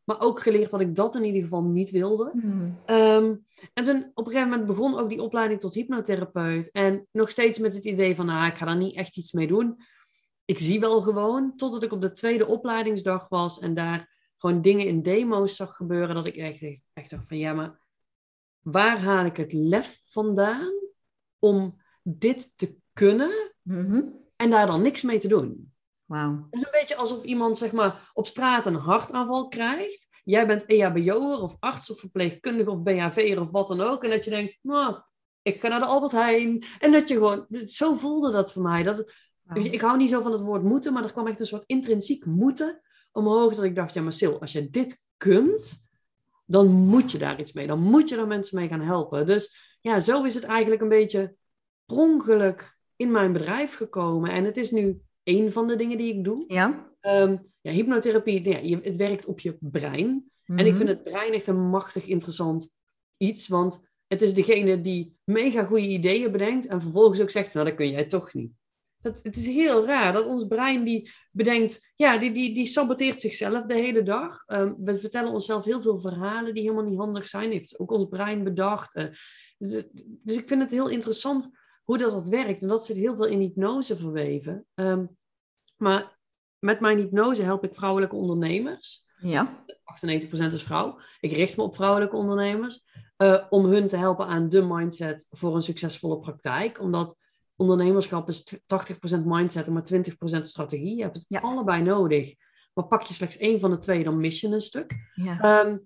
[0.07, 2.31] Maar ook geleerd dat ik dat in ieder geval niet wilde.
[2.31, 2.77] Hmm.
[2.85, 6.71] Um, en toen op een gegeven moment begon ook die opleiding tot hypnotherapeut.
[6.71, 9.47] En nog steeds met het idee van, nou, ik ga daar niet echt iets mee
[9.47, 9.79] doen.
[10.45, 14.85] Ik zie wel gewoon, totdat ik op de tweede opleidingsdag was en daar gewoon dingen
[14.85, 16.61] in demo's zag gebeuren, dat ik echt,
[16.93, 17.79] echt dacht van, ja, maar
[18.59, 20.73] waar haal ik het lef vandaan
[21.39, 24.13] om dit te kunnen mm-hmm.
[24.35, 25.71] en daar dan niks mee te doen?
[26.07, 26.47] Wauw.
[26.49, 30.07] Het is een beetje alsof iemand zeg maar, op straat een hartaanval krijgt.
[30.23, 34.03] Jij bent EHBO'er of arts of verpleegkundige of BHV'er of wat dan ook.
[34.03, 35.01] En dat je denkt, nou,
[35.41, 36.63] ik ga naar de Albert Heijn.
[36.79, 38.83] En dat je gewoon, zo voelde dat voor mij.
[38.83, 39.65] Dat, wow.
[39.65, 42.25] ik hou niet zo van het woord moeten, maar er kwam echt een soort intrinsiek
[42.25, 43.55] moeten omhoog.
[43.55, 45.89] Dat ik dacht, ja maar Sil, als je dit kunt,
[46.45, 47.67] dan moet je daar iets mee.
[47.67, 49.25] Dan moet je er mensen mee gaan helpen.
[49.25, 51.35] Dus ja, zo is het eigenlijk een beetje
[51.85, 54.31] ongeluk in mijn bedrijf gekomen.
[54.31, 56.43] En het is nu één van de dingen die ik doe.
[56.47, 56.91] Ja.
[57.01, 60.31] Um, ja hypnotherapie, ja, je, het werkt op je brein.
[60.45, 60.77] En ik Mhm.
[60.77, 62.69] vind het brein echt een machtig interessant
[63.17, 67.65] iets, want het is degene die mega goede ideeën bedenkt en vervolgens ook zegt, nou
[67.65, 68.51] dat kun jij toch niet.
[69.01, 73.21] Dat, het is heel raar dat ons brein die bedenkt, ja, die, die, die saboteert
[73.21, 74.43] zichzelf de hele dag.
[74.45, 77.51] Ehm, we vertellen onszelf heel veel verhalen die helemaal niet handig zijn.
[77.51, 78.93] Heeft ook ons brein bedacht.
[78.95, 79.05] Eh,
[79.57, 79.83] dus,
[80.23, 81.49] dus ik vind het heel interessant
[81.87, 82.61] hoe dat, dat werkt.
[82.61, 84.65] En dat zit heel veel in hypnose verweven.
[84.73, 85.05] Ehm,
[85.77, 86.17] maar
[86.59, 89.05] met mijn hypnose help ik vrouwelijke ondernemers.
[89.17, 89.63] Ja.
[89.83, 90.99] 98% is vrouw.
[91.19, 92.85] Ik richt me op vrouwelijke ondernemers.
[93.17, 96.79] eh, om hun te helpen aan de mindset voor een succesvolle praktijk.
[96.81, 97.17] Omdat
[97.55, 100.95] ondernemerschap is tw- 80% mindset en maar 20% strategie.
[100.95, 101.39] Je hebt het Ja.
[101.39, 102.33] allebei nodig.
[102.73, 104.93] Maar pak je slechts één van de twee, dan mis je een stuk.
[105.13, 105.39] Ja.
[105.39, 105.77] Ehm,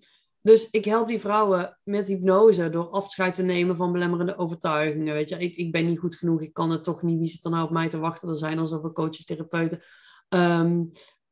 [0.42, 5.14] dus ik help die vrouwen met hypnose door afscheid te nemen van belemmerende overtuigingen.
[5.14, 7.20] Weet je, ik, ik ben niet goed genoeg, ik kan het toch niet.
[7.20, 8.30] Wie zit er nou op mij te wachten?
[8.30, 9.82] Er zijn al zoveel coaches, therapeuten.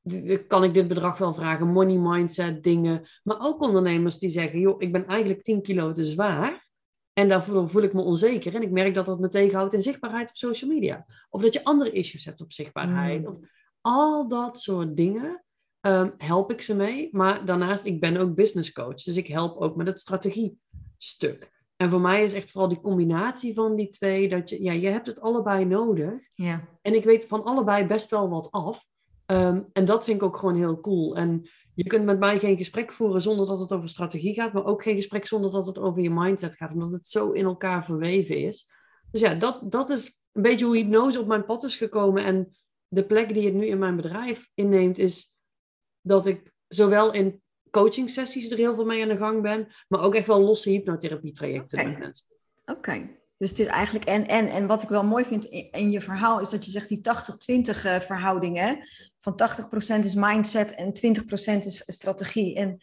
[0.07, 1.67] D- kan ik dit bedrag wel vragen?
[1.67, 3.07] Money mindset dingen.
[3.23, 6.67] Maar ook ondernemers die zeggen, joh, ik ben eigenlijk 10 kilo te zwaar.
[7.13, 8.55] En daarvoor voel ik me onzeker.
[8.55, 11.05] En ik merk dat dat me tegenhoudt in zichtbaarheid op social media.
[11.29, 13.21] Of dat je andere issues hebt op zichtbaarheid.
[13.21, 13.27] Mm.
[13.27, 13.37] Of
[13.81, 15.43] al dat soort dingen
[15.81, 17.09] ehm, help ik ze mee.
[17.11, 19.03] Maar daarnaast, ik ben ook business coach.
[19.03, 21.51] Dus ik help ook met het strategiestuk.
[21.75, 24.29] En voor mij is echt vooral die combinatie van die twee.
[24.29, 26.29] Dat je, ja, je hebt het allebei nodig.
[26.33, 26.67] Ja.
[26.81, 28.85] En ik weet van allebei best wel wat af.
[29.25, 31.15] Ehm, en dat vind ik ook gewoon heel cool.
[31.15, 34.65] En je kunt met mij geen gesprek voeren zonder dat het over strategie gaat, maar
[34.65, 37.85] ook geen gesprek zonder dat het over je mindset gaat, omdat het zo in elkaar
[37.85, 38.71] verweven is.
[39.11, 42.23] Dus ja, dat, dat is een beetje hoe hypnose op mijn pad is gekomen.
[42.23, 42.51] En
[42.87, 45.37] de plek die het nu in mijn bedrijf inneemt, is
[46.01, 50.03] dat ik zowel in coaching sessies er heel veel mee aan de gang ben, maar
[50.03, 51.89] ook echt wel losse hypnotherapie trajecten Oké.
[51.89, 52.25] met mensen.
[52.65, 53.17] Oké.
[53.39, 54.47] Dus het is eigenlijk en, en.
[54.47, 57.01] En wat ik wel mooi vind in, in je verhaal is dat je zegt die
[57.01, 58.57] 80-20 eh, verhouding.
[58.57, 58.75] Hè?
[59.19, 59.41] Van
[60.01, 62.55] 80% is mindset en 20% is strategie.
[62.55, 62.77] En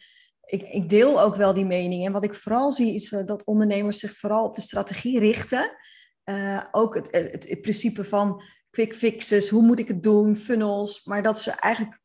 [0.45, 2.05] ik, ik deel ook wel die mening.
[2.05, 5.77] En wat ik vooral zie is eh, dat ondernemers zich vooral op de strategie richten.
[6.23, 11.03] Eh, ook het, het, het principe van quick fixes, hoe moet ik het doen, funnels.
[11.03, 11.99] Maar dat ze eigenlijk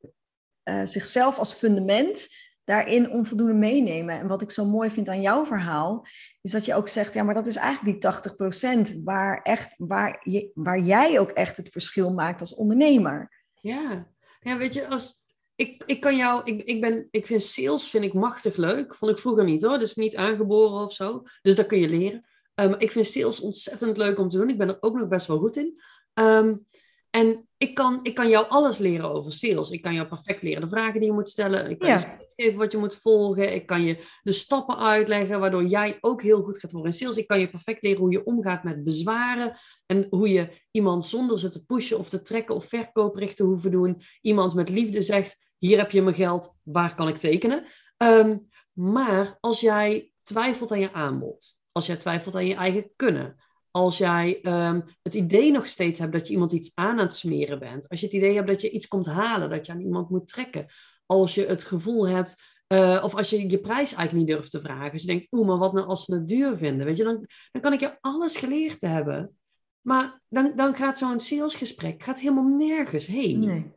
[0.63, 2.29] eh, zichzelf als fundament
[2.65, 4.19] daarin onvoldoende meenemen.
[4.19, 6.07] En wat ik zo mooi vind aan jouw verhaal,
[6.43, 10.21] is dat je ook zegt, ja, maar dat is eigenlijk die 80% waar, echt, waar,
[10.23, 13.43] je, waar jij ook echt het verschil maakt als ondernemer.
[13.55, 14.07] Ja,
[14.41, 15.23] ja weet je, als,
[15.55, 18.95] ik, ik kan jou, ik, ik, ben, ik vind sales vind ik machtig leuk.
[18.95, 21.23] Vond ik vroeger niet hoor, dus niet aangeboren of zo.
[21.43, 22.27] Dus dat kun je leren.
[22.55, 24.49] Um, ik vind sales ontzettend leuk om te doen.
[24.49, 25.81] Ik ben er ook nog best wel goed in.
[26.15, 26.67] Um,
[27.13, 29.71] en ik kan, ik kan jou alles leren over sales.
[29.71, 31.71] Ik kan jou perfect leren de vragen die je moet stellen.
[31.71, 31.97] Ik kan Ja.
[31.97, 33.55] je geven wat je moet volgen.
[33.55, 37.17] Ik kan je de stappen uitleggen, waardoor jij ook heel goed gaat worden in sales.
[37.17, 39.57] Ik kan je perfect leren hoe je omgaat met bezwaren.
[39.87, 44.03] En hoe je iemand zonder ze te pushen of te trekken of verkooprichten hoeven doen.
[44.21, 47.65] Iemand met liefde zegt, hier heb je mijn geld, waar kan ik tekenen?
[47.97, 53.37] Um, maar als jij twijfelt aan je aanbod, als jij twijfelt aan je eigen kunnen,
[53.73, 57.15] als jij um, het idee nog steeds hebt dat je iemand iets aan aan het
[57.15, 59.81] smeren bent, als je het idee hebt dat je iets komt halen, dat je aan
[59.81, 60.67] iemand moet trekken,
[61.07, 64.61] als je het gevoel hebt, uh, of als je je prijs eigenlijk niet durft te
[64.61, 67.05] vragen, als je denkt, oeh, maar wat nou als ze het duur vinden, weet je,
[67.05, 69.37] dan, dan kan ik je alles geleerd hebben,
[69.81, 73.41] maar dan, dan gaat zo'n salesgesprek gaat helemaal nergens heen.
[73.41, 73.73] Nee.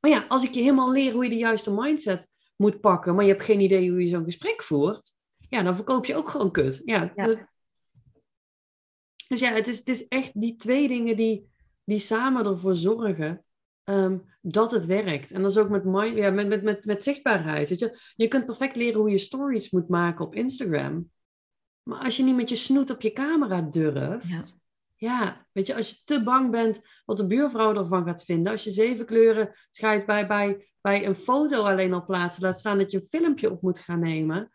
[0.00, 3.24] Maar ja, als ik je helemaal leer hoe je de juiste mindset moet pakken, maar
[3.24, 5.10] je hebt geen idee hoe je zo'n gesprek voert,
[5.48, 6.82] ja, dan verkoop je ook gewoon kut.
[6.84, 7.48] Ja, Ja.
[9.28, 11.48] Dus ja, het is, het is echt die twee dingen die,
[11.84, 13.44] die samen ervoor zorgen
[13.84, 15.30] ehm, dat het werkt.
[15.30, 17.68] En dat is ook met, ja, met, met, met, met zichtbaarheid.
[17.68, 17.98] Weet je?
[18.14, 21.10] je kunt perfect leren hoe je stories moet maken op Instagram.
[21.82, 24.42] Maar als je niet met je snoet op je camera durft, Ja.
[24.94, 28.64] ja, weet je, als je te bang bent wat de buurvrouw ervan gaat vinden, als
[28.64, 32.90] je zeven kleuren schijt bij, bij, bij een foto alleen al plaatsen, laat staan dat
[32.90, 34.52] je een filmpje op moet gaan nemen,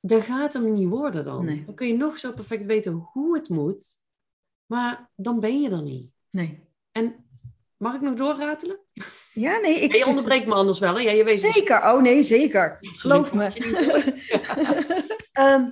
[0.00, 1.44] dan gaat hem niet worden dan.
[1.44, 1.64] Nee.
[1.64, 4.04] Dan kun je nog zo perfect weten hoe het moet,
[4.66, 6.10] maar dan ben je er niet.
[6.30, 6.64] nee.
[6.92, 7.24] En
[7.76, 8.80] mag ik nog doorratelen?
[9.32, 11.00] Ja, nee, ik Ja, je onderbreekt me anders wel, hè?
[11.00, 12.78] Ja, je weet Zeker, oh nee, zeker.
[12.80, 13.46] Geloof me.
[15.32, 15.70] Ehm,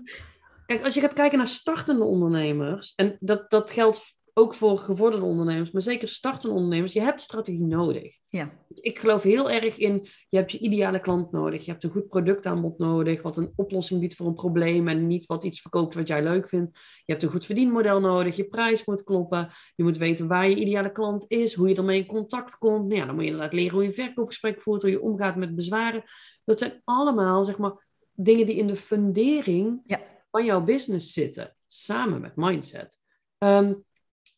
[0.67, 5.27] kijk, als je gaat kijken naar startende ondernemers, en dat, dat geldt ook voor gevorderde
[5.27, 8.18] ondernemers, maar zeker startende ondernemers, je hebt strategie nodig.
[8.29, 8.53] Ja.
[8.75, 12.09] Ik geloof heel erg in, je hebt je ideale klant nodig, je hebt een goed
[12.09, 16.09] productaanbod nodig, wat een oplossing biedt voor een probleem en niet wat iets verkoopt wat
[16.09, 16.70] jij leuk vindt.
[17.05, 20.57] Je hebt een goed verdienmodel nodig, je prijs moet kloppen, je moet weten waar je
[20.57, 22.87] ideale klant is, hoe je ermee in contact komt.
[22.87, 25.37] Nou ja, dan moet je inderdaad leren hoe je een verkoopgesprek voert, hoe je omgaat
[25.37, 26.03] met bezwaren.
[26.44, 30.01] Dat zijn allemaal, zeg maar, dingen die in de fundering Ja.
[30.31, 32.99] van jouw business zitten, samen met mindset.
[33.38, 33.75] Ehm,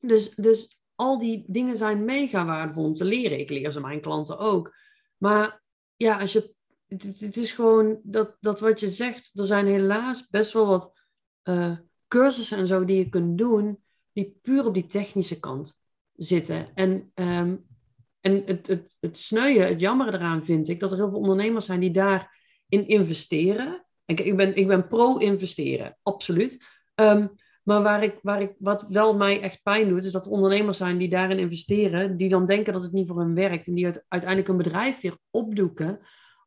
[0.06, 3.40] dus, dus al die dingen zijn mega waardevol om te leren.
[3.40, 4.76] Ik leer ze mijn klanten ook.
[5.16, 5.62] Maar
[5.96, 6.54] ja, als je
[6.88, 11.00] het, is gewoon dat, dat wat je zegt, er zijn helaas best wel wat
[11.44, 11.76] uh,
[12.08, 15.80] cursussen en zo die je kunt doen, die puur op die technische kant
[16.14, 16.74] zitten.
[16.74, 17.66] En, um,
[18.20, 21.66] en het, het, het sneuien, het jammer eraan vind ik, dat er heel veel ondernemers
[21.66, 22.28] zijn die daarin
[22.68, 23.86] investeren.
[24.04, 26.64] Ik, ik, ben, ik ben pro-investeren, absoluut.
[26.94, 27.34] Um,
[27.66, 30.78] maar waar ik, waar ik, wat wel mij echt pijn doet, is dat er ondernemers
[30.78, 33.86] zijn die daarin investeren, die dan denken dat het niet voor hen werkt en die
[34.08, 36.00] uiteindelijk een bedrijf weer opdoeken,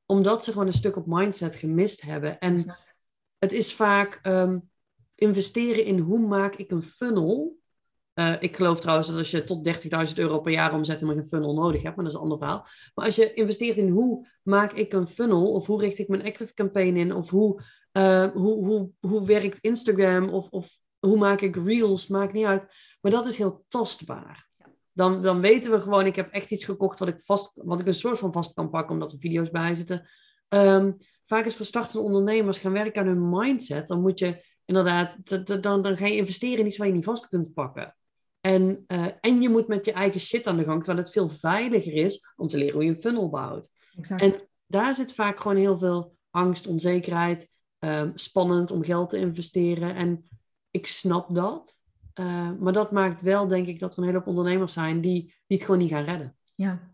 [0.06, 2.40] omdat ze gewoon een stuk op mindset gemist hebben.
[2.40, 2.76] En
[3.38, 4.70] het is vaak um,
[5.16, 7.58] investeren in hoe maak ik een funnel.
[8.16, 9.70] Uh, ik geloof trouwens dat als je tot
[10.10, 12.38] 30.000 euro per jaar omzet, helemaal geen funnel nodig hebt, maar dat is een ander
[12.38, 12.68] verhaal.
[12.94, 16.26] Maar als je investeert in hoe maak ik een funnel, of hoe richt ik mijn
[16.26, 21.42] active campaign in, of hoe, uh, hoe, hoe, hoe werkt Instagram, of, of hoe maak
[21.42, 22.66] ik reels, maakt niet uit.
[23.02, 24.48] Maar dat is heel tastbaar.
[24.92, 27.88] Dan, dan weten we gewoon, ik heb echt iets gekocht wat ik, vast, wat ik
[27.88, 30.10] een soort van vast kan pakken, omdat er video's bij zitten.
[30.50, 33.88] Um, vaak is voor startende ondernemers gaan werken aan hun mindset.
[33.88, 35.16] Dan moet je inderdaad,
[35.62, 37.96] dan, dan ga je investeren in iets waar je niet vast kunt pakken.
[38.42, 41.30] En, uh, en je moet met je eigen shit aan de gang, terwijl het veel
[41.30, 43.70] veiliger is om te leren hoe je een funnel bouwt.
[43.98, 44.22] Exact.
[44.22, 49.96] En daar zit vaak gewoon heel veel angst, onzekerheid, um, spannend om geld te investeren.
[49.96, 50.30] En
[50.72, 51.82] ik snap dat.
[52.20, 55.22] Uh, maar dat maakt wel, denk ik, dat er een hele hoop ondernemers zijn die,
[55.22, 56.36] die het gewoon niet gaan redden.
[56.56, 56.92] Ja.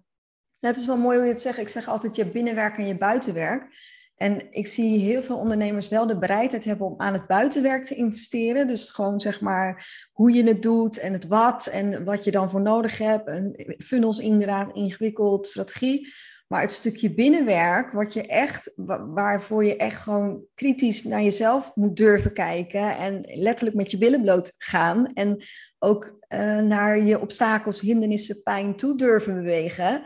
[0.59, 1.57] het is wel mooi hoe je het zegt.
[1.57, 3.67] Ik zeg altijd je binnenwerk en je buitenwerk.
[4.15, 7.95] En ik zie heel veel ondernemers wel de bereidheid hebben om aan het buitenwerk te
[7.95, 8.67] investeren.
[8.67, 12.49] Dus gewoon zeg maar hoe je het doet en het wat en wat je dan
[12.49, 13.27] voor nodig hebt.
[13.27, 16.13] En funnels inderdaad, ingewikkeld, strategie.
[16.47, 18.71] Maar het stukje binnenwerk, wat je echt,
[19.13, 24.21] waarvoor je echt gewoon kritisch naar jezelf moet durven kijken en letterlijk met je billen
[24.21, 25.43] bloot gaan en
[25.79, 30.03] ook uh, naar je obstakels, hindernissen, pijn toe durven bewegen.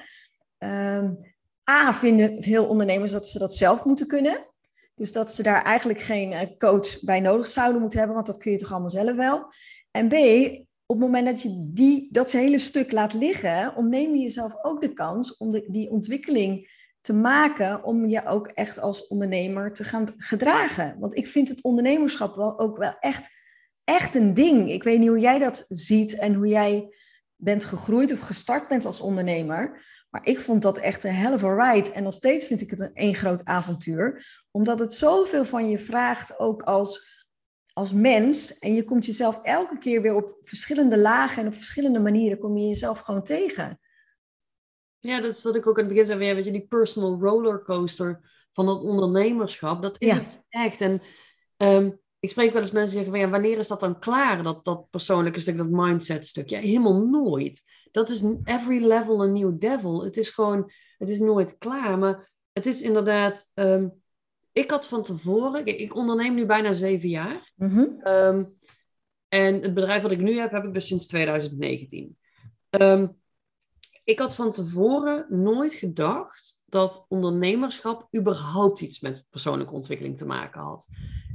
[0.58, 1.19] Um,
[1.69, 4.47] A, vinden veel ondernemers dat ze dat zelf moeten kunnen.
[4.95, 8.38] Dus dat ze daar eigenlijk geen eh, coach bij nodig zouden moeten hebben, want dat
[8.38, 9.54] kun je toch allemaal zelf wel.
[9.91, 10.13] En B,
[10.89, 14.82] op het moment dat je die, dat hele stuk laat liggen, ontneem je jezelf ook
[14.82, 16.71] de kans om die ontwikkeling
[17.02, 20.99] te maken om je ook echt als ondernemer te gaan gedragen.
[20.99, 23.30] Want ik vind het ondernemerschap wel ook wel echt,
[23.84, 24.71] echt een ding.
[24.71, 26.95] Ik weet niet hoe jij dat ziet en hoe jij
[27.36, 29.86] bent gegroeid of gestart bent als ondernemer.
[30.10, 31.91] Maar ik vond dat echt een hell of a ride.
[31.91, 34.25] En nog steeds vind ik het een één groot avontuur.
[34.52, 37.18] Omdat het zoveel van je vraagt, ook als
[37.79, 38.59] als mens.
[38.59, 42.57] En je komt jezelf elke keer weer op verschillende lagen en op verschillende manieren kom
[42.57, 43.79] je jezelf gewoon tegen.
[44.99, 46.25] Ja, dat is wat ik ook aan het begin zei.
[46.25, 48.19] Ja, weet je, die personal rollercoaster
[48.51, 50.81] van het ondernemerschap, dat is het echt.
[50.81, 51.01] En
[51.57, 54.43] um, ik spreek wel eens mensen die zeggen, van, ja, wanneer is dat dan klaar,
[54.43, 56.49] dat, dat persoonlijke stuk, dat mindset stuk?
[56.49, 57.61] Ja, helemaal nooit.
[57.91, 60.03] Dat is every level a new devil.
[60.03, 61.97] Het is gewoon, het is nooit klaar.
[61.97, 63.98] Maar het is inderdaad, um,
[64.60, 67.52] ik had van tevoren, ik, onderneem nu bijna zeven jaar.
[67.56, 67.86] Mhm.
[68.00, 68.45] Ehm,
[69.28, 72.17] en het bedrijf wat ik nu heb, heb ik dus sinds 2019.
[72.69, 73.08] Ehm,
[74.04, 80.62] ik had van tevoren nooit gedacht dat ondernemerschap überhaupt iets met persoonlijke ontwikkeling te maken
[80.62, 80.88] had.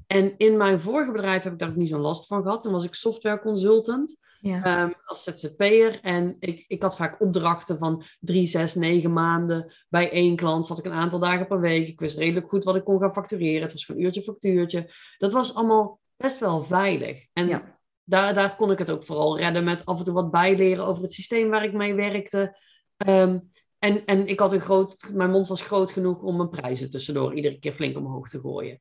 [0.07, 2.63] En in mijn vorige bedrijf heb ik daar ook niet zo'n last van gehad.
[2.63, 4.83] Toen was ik software consultant ja.
[4.83, 6.01] Um, als ZZP'er.
[6.01, 9.75] En ik, ik had vaak opdrachten van drie, zes, negen maanden.
[9.89, 11.89] Bij één klant zat ik een aantal dagen per week.
[11.89, 13.63] Ik wist redelijk goed wat ik kon gaan factureren.
[13.63, 14.93] Het was van uurtje factuurtje.
[15.19, 17.27] Dat was allemaal best wel veilig.
[17.33, 20.87] En daar, daar kon ik het ook vooral redden met af en toe wat bijleren
[20.87, 22.59] over het systeem waar ik mee werkte.
[23.07, 26.91] Um, en, en ik had een groot, mijn mond was groot genoeg om mijn prijzen
[26.91, 28.79] tussendoor iedere keer flink omhoog te gooien.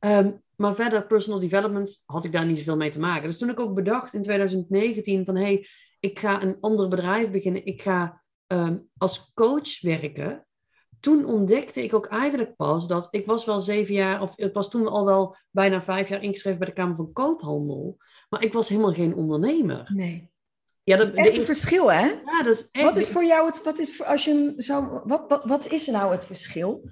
[0.00, 3.28] Um, maar verder, personal development, had ik daar niet zoveel mee te maken.
[3.28, 5.66] Dus toen ik ook bedacht in 2019 van, hé, hey,
[6.00, 7.66] ik ga een ander bedrijf beginnen.
[7.66, 10.46] Ik ga um, als coach werken.
[11.00, 14.70] Toen ontdekte ik ook eigenlijk pas dat ik was wel zeven jaar, of het was
[14.70, 17.96] toen al wel bijna vijf jaar ingeschreven bij de Kamer van Koophandel.
[18.28, 19.90] Maar ik was helemaal geen ondernemer.
[19.94, 20.30] Nee.
[20.82, 22.06] Ja, dat, dat is echt een verschil, hè?
[22.06, 22.84] Ja, dat is echt...
[22.84, 25.86] Wat is voor jou het, wat is voor, als je zou, wat, wat, wat is
[25.86, 26.90] nou het verschil?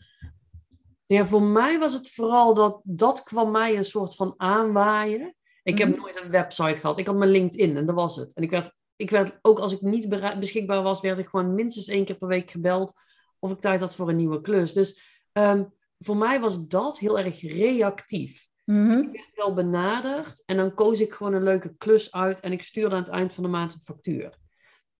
[1.06, 5.34] Ja, voor mij was het vooral dat dat kwam mij een soort van aanwaaien.
[5.62, 5.98] Ik heb mhm.
[5.98, 6.98] nooit een website gehad.
[6.98, 8.34] Ik had mijn LinkedIn en dat was het.
[8.34, 11.86] En ik werd, ik werd ook als ik niet beschikbaar was, werd ik gewoon minstens
[11.86, 12.92] één keer per week gebeld
[13.38, 14.72] of ik tijd had voor een nieuwe klus.
[14.72, 18.48] Dus um, voor mij was dat heel erg reactief.
[18.64, 22.52] Mm Ik werd wel benaderd en dan koos ik gewoon een leuke klus uit en
[22.52, 24.38] ik stuurde aan het eind van de maand een factuur.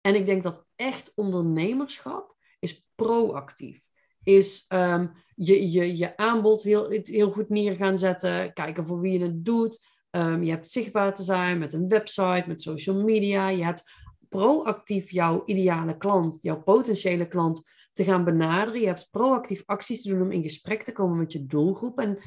[0.00, 3.84] En ik denk dat echt ondernemerschap is proactief.
[4.24, 8.52] Is um, je, je, je aanbod heel, heel goed neer gaan zetten.
[8.52, 9.86] Kijken voor wie je het doet.
[10.10, 13.48] Um, je hebt zichtbaar te zijn met een website, met social media.
[13.48, 13.84] Je hebt
[14.28, 18.80] proactief jouw ideale klant, jouw potentiële klant te gaan benaderen.
[18.80, 21.98] Je hebt proactief acties te doen om in gesprek te komen met je doelgroep.
[21.98, 22.18] En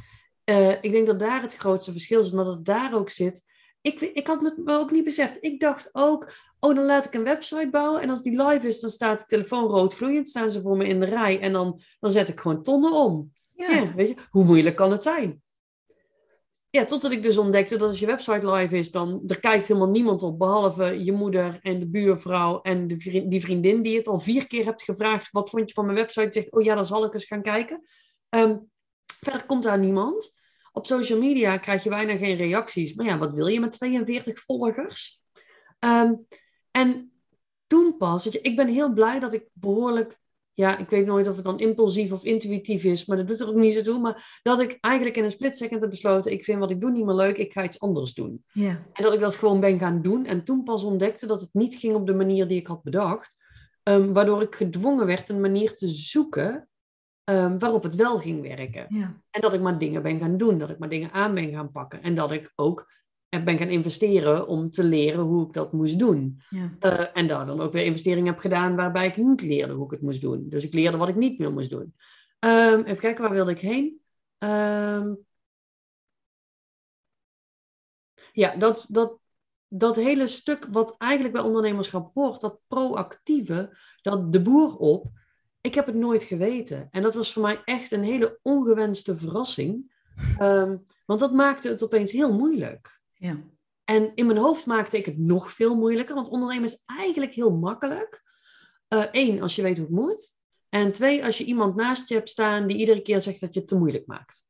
[0.46, 3.44] uh, ik denk dat daar het grootste verschil is, maar dat daar ook zit.
[3.82, 5.38] Ik, ik had het me ook niet beseft.
[5.44, 8.02] Ik dacht ook, oh, dan laat ik een website bouwen.
[8.02, 10.88] En als die live is, dan staat de telefoon rood gloeiend, staan ze voor me
[10.88, 11.40] in de rij.
[11.40, 13.32] En dan, dan zet ik gewoon tonnen om.
[13.56, 13.72] Ja.
[13.72, 13.94] ja.
[13.96, 15.42] weet je, hoe moeilijk kan het zijn?
[16.70, 19.90] Ja, totdat ik dus ontdekte dat als je website live is, dan er kijkt helemaal
[19.90, 24.08] niemand op, behalve je moeder en de buurvrouw en de vriend, die vriendin die het
[24.08, 26.32] al vier keer hebt gevraagd, wat vond je van mijn website?
[26.32, 27.82] Zegt, oh ja, dan zal ik eens gaan kijken.
[28.30, 28.70] Um,
[29.20, 30.40] verder komt daar niemand.
[30.72, 32.94] Op social media krijg je bijna geen reacties.
[32.94, 35.22] Maar ja, wat wil je met 42 volgers?
[35.80, 36.28] Um,
[36.82, 37.12] en
[37.68, 40.20] toen pas, weet je, ik ben heel blij dat ik behoorlijk
[40.58, 43.48] ja, ik weet nooit of het dan impulsief of intuïtief is, maar dat doet er
[43.48, 44.00] ook niet zo toe.
[44.00, 46.92] Maar dat ik eigenlijk in een split second heb besloten, ik vind wat ik doe
[46.92, 48.42] niet meer leuk, ik ga iets anders doen.
[48.44, 48.86] Ja.
[48.94, 50.26] En dat ik dat gewoon ben gaan doen.
[50.26, 53.36] En toen pas ontdekte dat het niet ging op de manier die ik had bedacht.
[53.84, 56.70] Um, waardoor ik gedwongen werd een manier te zoeken
[57.24, 58.86] um, waarop het wel ging werken.
[58.90, 59.22] Ja.
[59.30, 61.72] En dat ik maar dingen ben gaan doen, dat ik maar dingen aan ben gaan
[61.72, 62.02] pakken.
[62.02, 62.92] En dat ik ook
[63.30, 66.42] ben gaan investeren om te leren hoe ik dat moest doen.
[66.50, 66.76] Ja.
[66.80, 69.92] Uh, en daar dan ook weer investeringen heb gedaan waarbij ik niet leerde hoe ik
[69.92, 70.50] het moest doen.
[70.50, 71.96] Dus ik leerde wat ik niet meer moest doen.
[72.40, 74.02] Um, even kijken, waar wilde ik heen?
[74.38, 75.18] Um,
[78.32, 79.20] ja, dat, dat,
[79.68, 85.06] dat hele stuk wat eigenlijk bij ondernemerschap hoort, dat proactieve, dat de boer op,
[85.62, 86.88] ik heb het nooit geweten.
[86.92, 89.96] En dat was voor mij echt een hele ongewenste verrassing.
[90.42, 92.97] Um, want dat maakte het opeens heel moeilijk.
[93.18, 93.44] Ja.
[93.84, 97.52] En in mijn hoofd maakte ik het nog veel moeilijker, want ondernemen is eigenlijk heel
[97.52, 98.24] makkelijk.
[98.88, 100.36] Eén, uh, als je weet hoe het moet.
[100.70, 103.60] En twee, als je iemand naast je hebt staan die iedere keer zegt dat je
[103.60, 104.46] het te moeilijk maakt.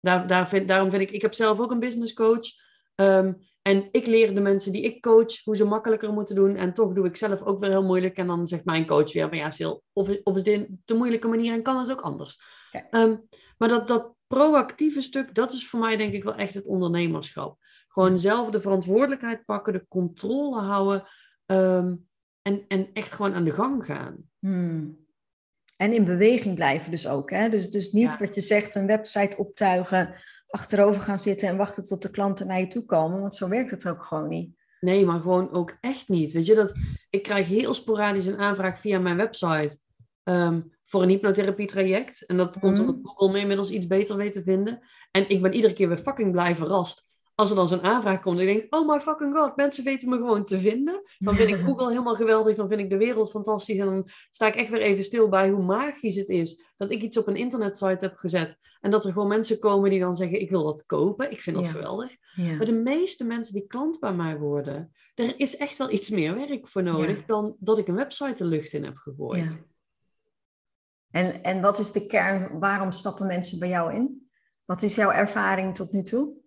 [0.00, 2.46] Daar, daar vind, daarom vind ik, ik heb zelf ook een business coach.
[2.94, 6.56] Um, en ik leer de mensen die ik coach hoe ze makkelijker moeten doen.
[6.56, 8.16] En toch doe ik zelf ook weer heel moeilijk.
[8.16, 10.94] En dan zegt mijn coach weer van ja, Sil, of, of is dit een te
[10.94, 12.42] moeilijke manier en kan het ook anders.
[12.90, 13.28] Um,
[13.58, 17.58] maar dat, dat proactieve stuk, dat is voor mij denk ik wel echt het ondernemerschap.
[17.92, 21.04] Gewoon zelf de verantwoordelijkheid pakken, de controle houden
[21.46, 21.96] ehm,
[22.42, 24.16] en, en echt gewoon aan de gang gaan.
[24.38, 24.98] Hmm.
[25.76, 27.30] En in beweging blijven dus ook.
[27.30, 27.48] Hè?
[27.48, 30.14] Dus, dus niet wat je zegt, een website optuigen,
[30.46, 33.20] achterover gaan zitten en wachten tot de klanten naar je toe komen.
[33.20, 34.58] Want zo werkt het ook gewoon niet.
[34.80, 36.32] Nee, maar gewoon ook echt niet.
[36.32, 36.74] Weet je, dat,
[37.10, 39.78] ik krijg heel sporadisch een aanvraag via mijn website
[40.22, 42.26] ehm, voor een hypnotherapie traject.
[42.26, 43.06] En dat komt omdat hmm.
[43.06, 44.80] Google me inmiddels iets beter weet te vinden.
[45.10, 47.09] En ik ben iedere keer weer fucking blij verrast
[47.40, 50.08] als er dan zo'n aanvraag komt, dan denk ik, oh my fucking god, mensen weten
[50.08, 51.02] me gewoon te vinden.
[51.18, 53.78] Dan vind ik Google helemaal geweldig, dan vind ik de wereld fantastisch.
[53.78, 57.02] En dan sta ik echt weer even stil bij hoe magisch het is dat ik
[57.02, 58.56] iets op een internetsite heb gezet.
[58.80, 61.30] En dat er gewoon mensen komen die dan zeggen, ik wil dat kopen.
[61.30, 62.16] Ik vind dat geweldig.
[62.36, 66.34] Maar de meeste mensen die klant bij mij worden, er is echt wel iets meer
[66.34, 69.58] werk voor nodig dan dat ik een website de lucht in heb gegooid.
[71.10, 74.30] En, en wat is de kern, waarom stappen mensen bij jou in?
[74.64, 76.39] Wat is jouw ervaring tot nu toe?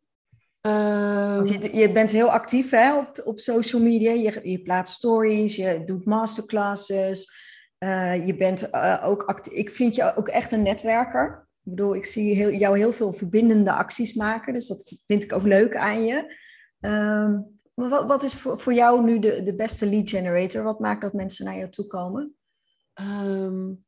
[0.67, 4.11] Um, je, je, bent heel actief hè, op, op social media.
[4.11, 7.41] Je, je plaatst stories, je doet masterclasses.
[7.79, 9.53] Uh, je bent uh, ook actief.
[9.53, 11.47] Ik vind je ook echt een netwerker.
[11.63, 14.53] Ik bedoel, ik zie heel, jou heel veel verbindende acties maken.
[14.53, 16.35] Dus dat vind ik ook leuk aan je.
[16.79, 20.63] Um, maar wat, wat is voor, voor jou nu de, de beste lead generator?
[20.63, 22.35] Wat maakt dat mensen naar jou toe komen?
[23.01, 23.85] Um,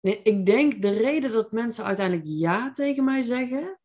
[0.00, 3.77] nee, ik denk de reden dat mensen uiteindelijk ja tegen mij zeggen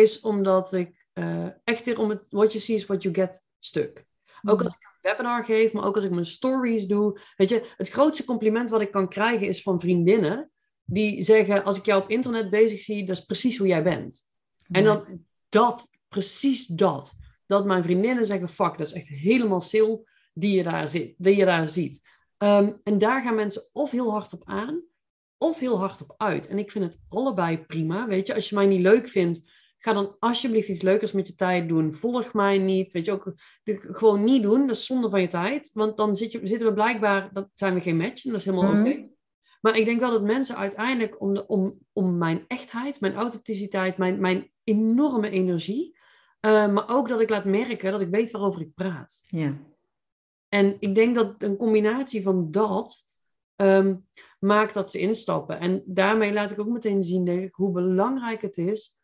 [0.00, 3.44] is omdat ik uh, echt weer om het what you see is what you get
[3.58, 4.06] stuk.
[4.42, 4.64] Ook mhm.
[4.64, 7.20] als ik een webinar geef, maar ook als ik mijn stories doe.
[7.36, 10.50] Weet je, het grootste compliment wat ik kan krijgen is van vriendinnen
[10.84, 14.28] die zeggen: Als ik jou op internet bezig zie, dat is precies hoe jij bent.
[14.70, 17.18] En dan dat, precies dat.
[17.46, 19.90] Dat mijn vriendinnen zeggen: Fuck, dat is echt helemaal sil
[20.34, 22.08] die je daar, zit, die je daar ziet.
[22.38, 24.82] Um, en daar gaan mensen of heel hard op aan,
[25.38, 26.46] of heel hard op uit.
[26.46, 28.06] En ik vind het allebei prima.
[28.06, 29.50] Weet je, als je mij niet leuk vindt,
[29.82, 31.92] Ga dan alsjeblieft iets leukers met je tijd doen.
[31.92, 32.90] Volg mij niet.
[32.90, 33.32] Weet je ook,
[33.64, 34.66] gewoon niet doen.
[34.66, 35.70] Dat is zonde van je tijd.
[35.72, 38.24] Want dan zit je, zitten we blijkbaar, dat zijn we geen match.
[38.24, 38.80] En dat is helemaal mhm.
[38.80, 39.08] oké.
[39.60, 43.96] Maar ik denk wel dat mensen uiteindelijk om, de, om, om mijn echtheid, mijn authenticiteit,
[43.96, 45.98] mijn, mijn enorme energie.
[46.46, 49.20] Uh, maar ook dat ik laat merken dat ik weet waarover ik praat.
[49.26, 49.58] Ja.
[50.48, 52.96] En ik denk dat een combinatie van dat
[53.56, 54.06] um,
[54.38, 55.60] maakt dat ze instappen.
[55.60, 58.99] En daarmee laat ik ook meteen zien, denk ik, hoe belangrijk het is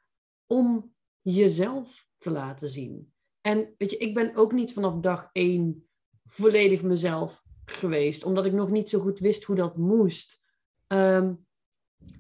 [0.47, 3.13] om jezelf te laten zien.
[3.41, 5.89] En weet je, ik ben ook niet vanaf dag één
[6.25, 10.41] volledig mezelf geweest, omdat ik nog niet zo goed wist hoe dat moest.
[10.89, 11.47] Um,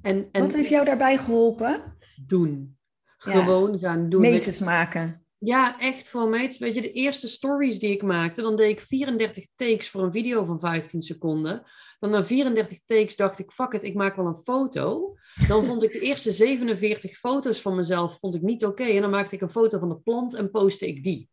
[0.03, 1.97] en, en, Wat heeft jou daarbij geholpen?
[2.27, 2.79] Doen.
[3.16, 4.20] Gewoon gaan doen.
[4.20, 5.27] Meters maken.
[5.39, 6.59] Ja, echt gewoon, meid.
[6.59, 10.12] Weet je, de eerste stories die ik maakte, dan deed ik 34 takes voor een
[10.12, 11.62] video van 15 seconden.
[12.07, 15.16] Dan na 34 takes dacht ik, fuck it, ik maak wel een foto.
[15.48, 18.84] Dan vond ik de eerste 47 foto's van mezelf vond ik niet oké.
[18.84, 21.28] En dan maakte ik een foto van de plant en postte ik die.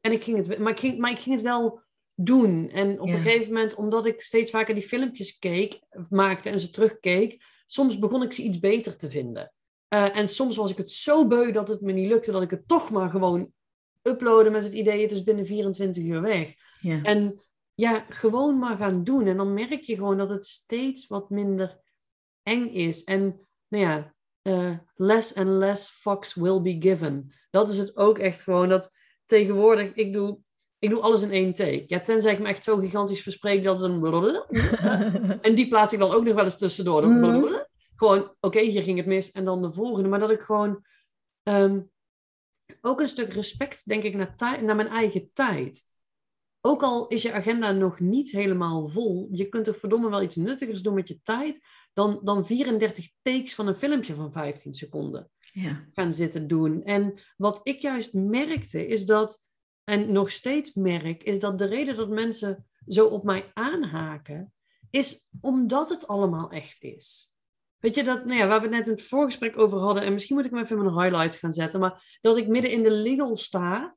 [0.00, 1.82] En ik ging het, maar, ik ging, maar ik ging het wel
[2.14, 2.70] doen.
[2.70, 6.70] En op een gegeven moment, omdat ik steeds vaker die filmpjes keek, maakte en ze
[6.70, 9.52] terugkeek, soms begon ik ze iets beter te vinden.
[9.94, 12.50] Uh, en soms was ik het zo beu dat het me niet lukte, dat ik
[12.50, 13.52] het toch maar gewoon
[14.02, 16.54] uploaden met het idee, het is binnen 24 uur weg.
[16.80, 17.02] Ja.
[17.02, 17.40] En
[17.80, 19.26] ja, gewoon maar gaan doen.
[19.26, 21.80] En dan merk je gewoon dat het steeds wat minder
[22.42, 23.04] eng is.
[23.04, 27.34] En nou ja, uh, less and less fucks will be given.
[27.50, 28.68] Dat is het ook echt gewoon.
[28.68, 28.92] Dat
[29.24, 30.38] tegenwoordig, ik doe,
[30.78, 31.84] ik doe alles in één take.
[31.86, 34.44] Ja, tenzij ik me echt zo gigantisch verspreek dat het een...
[35.46, 37.06] en die plaats ik dan ook nog wel eens tussendoor.
[37.06, 37.66] Mm.
[37.96, 39.30] Gewoon, oké, hier ging het mis.
[39.30, 40.08] En dan de volgende.
[40.08, 40.84] Maar dat ik gewoon...
[41.42, 41.80] Ehm,
[42.80, 45.89] ook een stuk respect, denk ik, naar, naar mijn eigen tijd
[46.60, 50.36] ook al is je agenda nog niet helemaal vol, je kunt toch verdomme wel iets
[50.36, 51.60] nuttigers doen met je tijd
[51.92, 55.86] dan, dan 34 takes van een filmpje van 15 seconden ja.
[55.90, 56.84] gaan zitten doen.
[56.84, 59.46] En wat ik juist merkte is dat,
[59.84, 64.52] en nog steeds merk, is dat de reden dat mensen zo op mij aanhaken,
[64.90, 67.34] is omdat het allemaal echt is.
[67.78, 70.12] Weet je, dat, nou ja, waar we het net in het voorgesprek over hadden, en
[70.12, 72.82] misschien moet ik hem even in mijn highlights gaan zetten, maar dat ik midden in
[72.82, 73.96] de Lidl sta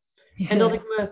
[0.49, 1.09] en dat ik me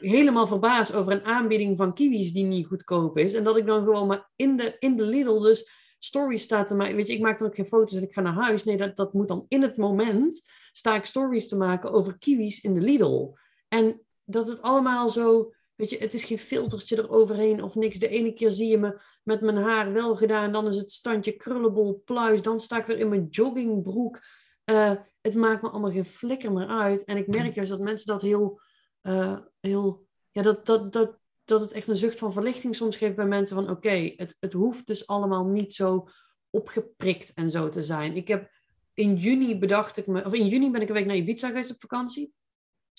[0.00, 3.34] helemaal verbaas over een aanbieding van kiwis die niet goedkoop is.
[3.34, 6.74] En dat ik dan gewoon maar in de, in de Lidl dus stories sta te
[6.74, 6.96] maken.
[6.96, 8.64] Weet je, ik maak dan ook geen foto's en ik ga naar huis.
[8.64, 12.60] Nee, dat, dat moet dan in het moment sta ik stories te maken over kiwis
[12.60, 13.32] in de Lidl.
[13.68, 17.98] En dat het allemaal zo, weet je, het is geen filtertje eroverheen of niks.
[17.98, 21.32] De ene keer zie je me met mijn haar wel gedaan, dan is het standje
[21.32, 22.42] krullenbol pluis.
[22.42, 24.20] Dan sta ik weer in mijn joggingbroek.
[24.64, 24.92] Uh,
[25.28, 27.04] het maakt me allemaal geen flikker meer uit.
[27.04, 28.60] En ik merk juist dat mensen dat heel,
[29.02, 33.16] uh, heel ja, dat, dat, dat, dat het echt een zucht van verlichting soms geeft
[33.16, 36.08] bij mensen van oké, het, het hoeft dus allemaal niet zo
[36.50, 38.16] opgeprikt en zo te zijn.
[38.16, 38.50] Ik heb
[38.94, 41.70] in juni bedacht ik me, of in juni ben ik een week naar Ibiza geweest
[41.70, 42.32] op vakantie.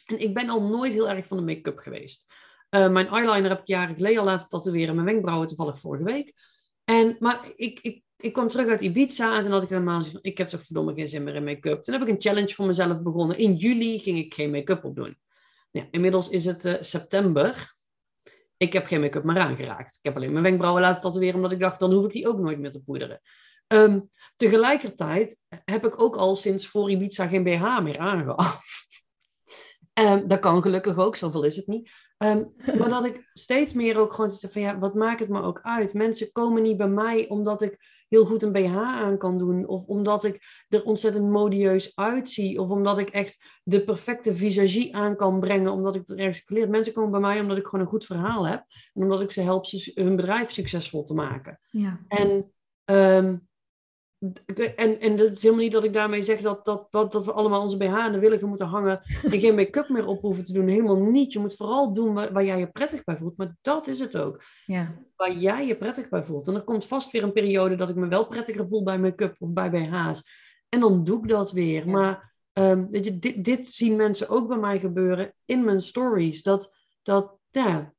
[0.06, 2.26] En ik ben al nooit heel erg van de make-up geweest.
[2.76, 4.96] Uh, mijn eyeliner heb ik jaren geleden al laten tatoeëren.
[4.96, 6.34] Mijn wenkbrauwen toevallig vorige week.
[6.84, 10.20] En, maar ik, ik ik kwam terug uit Ibiza en toen had ik helemaal van,
[10.22, 11.84] ik heb toch verdomme geen zin meer in make-up.
[11.84, 13.38] Toen heb ik een challenge voor mezelf begonnen.
[13.38, 15.18] In juli ging ik geen make-up opdoen.
[15.72, 17.72] Ja, inmiddels is het uh, september.
[18.58, 19.96] Ik heb geen make-up meer aangeraakt.
[19.96, 22.40] Ik heb alleen mijn wenkbrauwen laten tatoeëren, omdat ik dacht, dan hoef ik die ook
[22.40, 23.22] nooit meer te poederen.
[23.68, 28.60] Um, tegelijkertijd heb ik ook al sinds voor Ibiza geen BH meer aangehad.
[29.94, 31.90] um, dat kan gelukkig ook, zoveel is het niet.
[32.18, 35.42] Um, maar dat ik steeds meer ook gewoon zeg van ja, wat maakt het me
[35.42, 35.94] ook uit?
[35.94, 39.68] Mensen komen niet bij mij omdat ik heel goed een BH aan kan doen.
[39.68, 42.62] Of omdat ik er ontzettend modieus uitzie.
[42.62, 45.72] Of omdat ik echt de perfecte visagie aan kan brengen.
[45.72, 46.70] Omdat ik het ergens geleerd.
[46.70, 48.66] Mensen komen bij mij omdat ik gewoon een goed verhaal heb.
[48.94, 51.60] En omdat ik ze help hun bedrijf succesvol te maken.
[51.70, 52.00] Ja.
[52.08, 52.52] En
[52.86, 53.49] um,
[54.76, 57.32] en, en dat is helemaal niet dat ik daarmee zeg dat, dat, dat, dat we
[57.32, 60.54] allemaal onze BH aan de willigen moeten hangen en geen make-up meer op hoeven te
[60.54, 60.68] doen.
[60.68, 61.34] Helemaal niet.
[61.34, 63.38] Je moet vooral doen waar, waar, jij je prettig bij voelt.
[63.38, 64.44] Maar dat is het ook.
[64.66, 64.96] Ja.
[65.16, 66.48] Waar jij je prettig bij voelt.
[66.48, 69.36] En er komt vast weer een periode dat ik me wel prettiger voel bij make-up
[69.40, 70.24] of bij BH's.
[70.70, 71.90] En dan doe ik dat weer.
[71.90, 76.44] Maar um, weet je, dit, dit zien mensen ook bij mij gebeuren in mijn stories.
[76.44, 77.94] Dat, dat ja,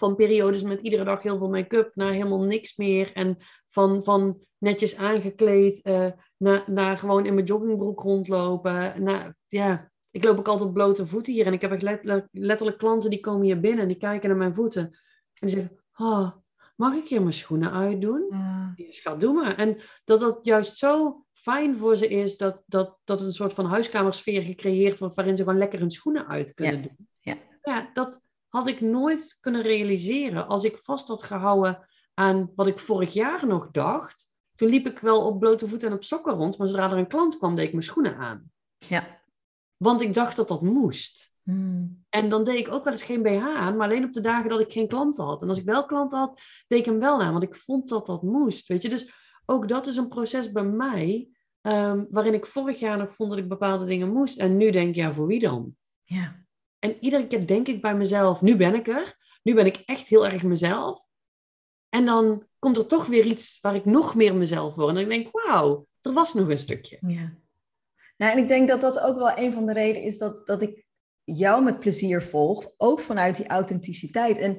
[0.00, 3.10] van periodes met iedere dag heel veel make-up naar helemaal niks meer.
[3.14, 3.36] En
[3.66, 9.02] van, van netjes aangekleed uh, naar, naar gewoon in mijn joggingbroek rondlopen.
[9.02, 11.46] Naar, ja, ik loop ook altijd blote voeten hier.
[11.46, 14.38] En ik heb echt letterlijk, letterlijk klanten die komen hier binnen en die kijken naar
[14.38, 14.82] mijn voeten.
[14.82, 16.30] En die zeggen, oh,
[16.76, 18.26] mag ik hier mijn schoenen uitdoen?
[18.30, 18.74] Ja.
[18.90, 19.56] Schat, doe maar.
[19.56, 23.64] En dat dat juist zo fijn voor ze is dat, dat, dat een soort van
[23.64, 27.08] huiskamersfeer gecreëerd wordt waarin ze gewoon lekker hun schoenen uit kunnen doen.
[27.18, 27.36] Ja.
[27.62, 32.78] ja, dat, had ik nooit kunnen realiseren als ik vast had gehouden aan wat ik
[32.78, 34.32] vorig jaar nog dacht.
[34.54, 37.06] Toen liep ik wel op blote voeten en op sokken rond, maar zodra er een
[37.06, 38.52] klant kwam, deed ik mijn schoenen aan.
[38.78, 39.22] Ja.
[39.76, 41.32] Want ik dacht dat dat moest.
[41.42, 42.04] Hmm.
[42.08, 44.48] En dan deed ik ook wel eens geen BH aan, maar alleen op de dagen
[44.48, 45.42] dat ik geen klanten had.
[45.42, 48.06] En als ik wel klanten had, deed ik hem wel aan, want ik vond dat
[48.06, 48.68] dat moest.
[48.68, 49.12] Weet je, dus
[49.44, 51.28] ook dat is een proces bij mij,
[51.62, 54.38] um, waarin ik vorig jaar nog vond dat ik bepaalde dingen moest.
[54.38, 55.76] En nu denk ik, ja, voor wie dan?
[56.02, 56.39] Ja.
[56.80, 59.16] En iedere keer denk ik bij mezelf, nu ben ik er.
[59.42, 61.06] Nu ben ik echt heel erg mezelf.
[61.88, 64.96] En dan komt er toch weer iets waar ik nog meer mezelf word.
[64.96, 66.98] En ik denk, wauw, er was nog een stukje.
[67.06, 67.38] Ja.
[68.16, 70.62] Nou, en ik denk dat dat ook wel een van de redenen is dat, dat
[70.62, 70.84] ik
[71.24, 72.70] jou met plezier volg.
[72.76, 74.38] Ook vanuit die authenticiteit.
[74.38, 74.56] En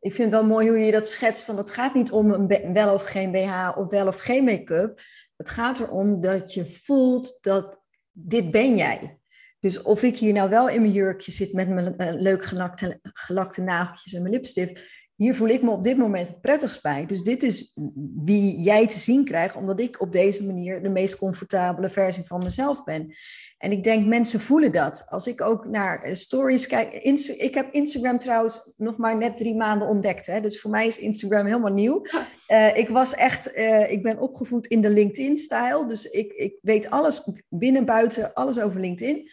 [0.00, 1.44] ik vind het wel mooi hoe je dat schetst.
[1.44, 5.00] Van het gaat niet om een wel of geen BH of wel of geen make-up.
[5.36, 7.80] Het gaat erom dat je voelt dat
[8.12, 9.17] dit ben jij.
[9.60, 12.98] Dus of ik hier nou wel in mijn jurkje zit met mijn uh, leuk gelakte,
[13.02, 14.80] gelakte nageltjes en mijn lipstift,
[15.18, 17.06] hier voel ik me op dit moment het prettigst bij.
[17.06, 17.78] Dus dit is
[18.24, 22.42] wie jij te zien krijgt, omdat ik op deze manier de meest comfortabele versie van
[22.42, 23.14] mezelf ben.
[23.58, 25.06] En ik denk, mensen voelen dat.
[25.08, 26.92] Als ik ook naar eh, stories kijk.
[27.38, 30.26] ik heb Instagram trouwens nog maar net drie maanden ontdekt.
[30.26, 30.40] Hè?
[30.40, 32.02] Dus voor mij is Instagram helemaal nieuw.
[32.48, 35.86] Uh, ik was echt, uh, ik ben opgevoed in de LinkedIn-stijl.
[35.86, 39.30] Dus ik, ik weet alles binnen, buiten, alles over LinkedIn.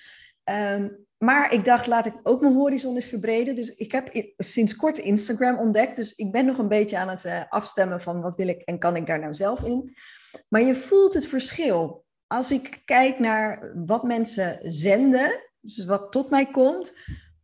[0.50, 3.56] Um, maar ik dacht, laat ik ook mijn horizon eens verbreden.
[3.56, 5.96] Dus ik heb sinds kort Instagram ontdekt.
[5.96, 8.80] Dus ik ben nog een beetje aan het uh, afstemmen van wat wil ik en
[8.80, 9.96] kan ik daar nou zelf in.
[10.50, 16.30] Maar je voelt het verschil als ik kijk naar wat mensen zenden, dus wat tot
[16.30, 16.98] mij komt,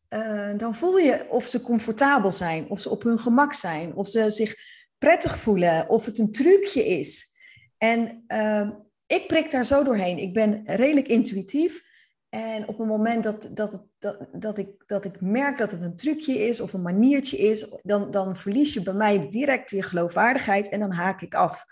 [0.10, 4.08] uh, dan voel je of ze comfortabel zijn, of ze op hun gemak zijn, of
[4.08, 4.56] ze zich
[4.98, 7.38] prettig voelen, of het een trucje is.
[7.78, 8.70] En uh,
[9.08, 10.18] ik prik daar zo doorheen.
[10.18, 11.90] Ik ben redelijk intuïtief.
[12.32, 15.96] En op het moment dat, dat, dat, dat, ik, dat ik merk dat het een
[15.96, 20.70] trucje is of een maniertje is, dan, dan verlies je bij mij direct je geloofwaardigheid
[20.70, 21.66] en dan haak ik af.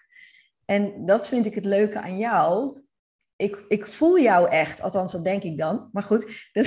[0.66, 2.82] En dat vind ik het leuke aan jou
[3.40, 5.90] ik, ik voel jou echt, althans dat denk ik dan.
[5.92, 6.26] Maar goed.
[6.54, 6.66] Dan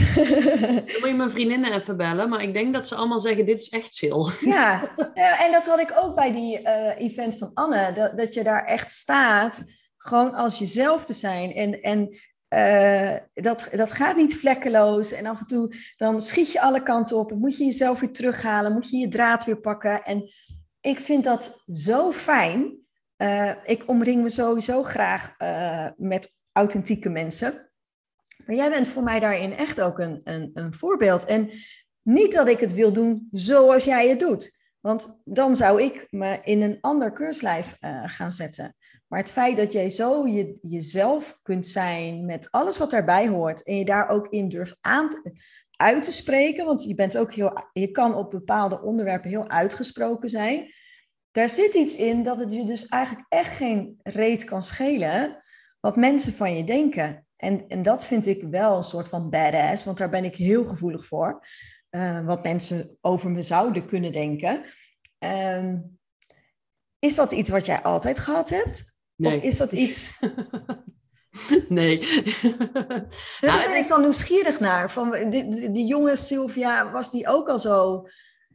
[0.75, 3.69] moet je mijn vriendinnen even bellen, maar ik denk dat ze allemaal zeggen, dit is
[3.69, 4.33] echt chill.
[4.41, 4.95] Ja,
[5.45, 8.65] en dat had ik ook bij die uh, event van Anne, dat, dat je daar
[8.65, 9.65] echt staat,
[9.97, 11.53] gewoon als jezelf te zijn.
[11.55, 12.19] En, en
[12.53, 15.13] uh, dat, dat gaat niet vlekkeloos.
[15.13, 18.73] En af en toe dan schiet je alle kanten op, moet je jezelf weer terughalen,
[18.73, 20.05] moet je je draad weer pakken.
[20.05, 20.31] En
[20.81, 22.81] ik vind dat zo fijn.
[23.17, 25.35] Uh, ik omring me sowieso graag
[25.97, 27.71] met authentieke mensen.
[28.47, 31.25] Maar jij bent voor mij daarin echt ook een, een, een voorbeeld.
[31.25, 31.51] En
[32.03, 34.61] niet dat ik het wil doen zoals jij het doet.
[34.81, 37.77] Want dan zou ik me in een ander keurslijf
[38.07, 38.77] gaan zetten.
[39.13, 43.63] Maar het feit dat jij zo je, jezelf kunt zijn met alles wat daarbij hoort.
[43.63, 45.23] En je daar ook in durft aan
[45.77, 46.67] uit te spreken.
[46.67, 50.73] Want je, bent ook heel, je kan op bepaalde onderwerpen heel uitgesproken zijn.
[51.31, 55.43] Daar zit iets in dat het je dus eigenlijk echt geen reet kan schelen
[55.81, 57.27] wat mensen van je denken.
[57.37, 60.65] En, en dat vind ik wel een soort van badass, want daar ben ik heel
[60.65, 61.47] gevoelig voor.
[61.91, 64.65] Uh, wat mensen over me zouden kunnen denken.
[65.25, 65.75] Uh,
[66.99, 68.92] is dat iets wat jij altijd gehad hebt?
[69.23, 69.37] Nee.
[69.37, 70.21] Of is dat iets.
[71.69, 71.99] nee.
[72.01, 73.07] Daar
[73.41, 74.93] nou, ben ik dan nieuwsgierig naar.
[74.93, 78.07] Van die, jonge Sylvia, was die ook al zo?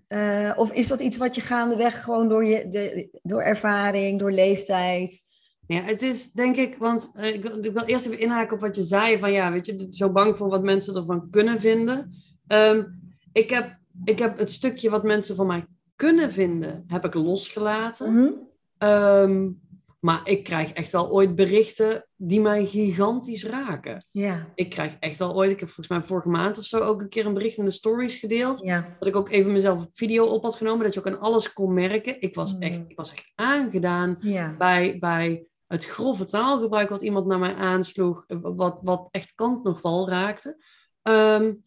[0.07, 4.31] Uh, of is dat iets wat je gaandeweg gewoon door, je, de, door ervaring, door
[4.31, 5.25] leeftijd
[5.67, 8.75] ja, het is denk ik, want uh, ik, ik, wil eerst even inhaken op wat
[8.75, 12.13] je zei, van ja, weet je, zo bang voor wat mensen ervan kunnen vinden.
[12.47, 12.99] Um,
[13.33, 15.65] ik, heb, ik heb het stukje wat mensen van mij
[15.95, 18.11] kunnen vinden, heb ik losgelaten.
[18.11, 18.89] Mm -hmm.
[18.89, 19.61] um,
[19.99, 24.05] maar ik krijg echt wel ooit berichten die mij gigantisch raken.
[24.11, 24.51] Ja.
[24.55, 27.09] Ik krijg echt wel ooit, ik heb volgens mij vorige maand of zo ook een
[27.09, 28.59] keer een bericht in de stories gedeeld.
[28.63, 28.95] Ja.
[28.99, 31.53] Dat ik ook even mezelf een video op had genomen, dat je ook aan alles
[31.53, 32.21] kon merken.
[32.21, 32.61] Ik was, mm.
[32.61, 34.55] echt, ik was echt aangedaan ja.
[34.57, 39.79] bij, bij het grove taalgebruik wat iemand naar mij aansloeg, wat, wat echt kant nog
[39.79, 40.63] val raakte.
[41.01, 41.63] Um,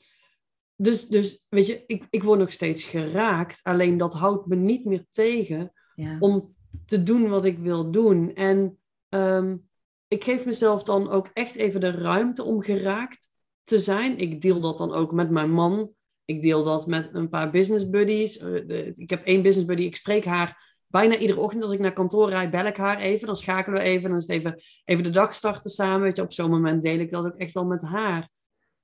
[0.77, 3.61] dus, dus weet je, ik, ik word nog steeds geraakt.
[3.63, 6.17] Alleen dat houdt me niet meer tegen ja.
[6.19, 6.55] om
[6.87, 8.35] te doen wat ik wil doen.
[8.35, 9.69] En um,
[10.09, 13.29] ik geef mezelf dan ook echt even de ruimte om geraakt
[13.65, 14.19] te zijn.
[14.19, 15.93] Ik deel dat dan ook met mijn man.
[16.25, 18.39] Ik deel dat met een paar business buddies.
[18.39, 21.93] Eh, ik heb één business buddy, ik spreek haar bijna iedere ochtend als ik naar
[21.93, 23.27] kantoor rijd, bel ik haar even.
[23.27, 24.09] Dan schakelen we even.
[24.09, 26.01] Dan is het even, even de dag starten samen.
[26.01, 28.29] Weet je, op zo'n moment deel ik dat ook echt wel met haar.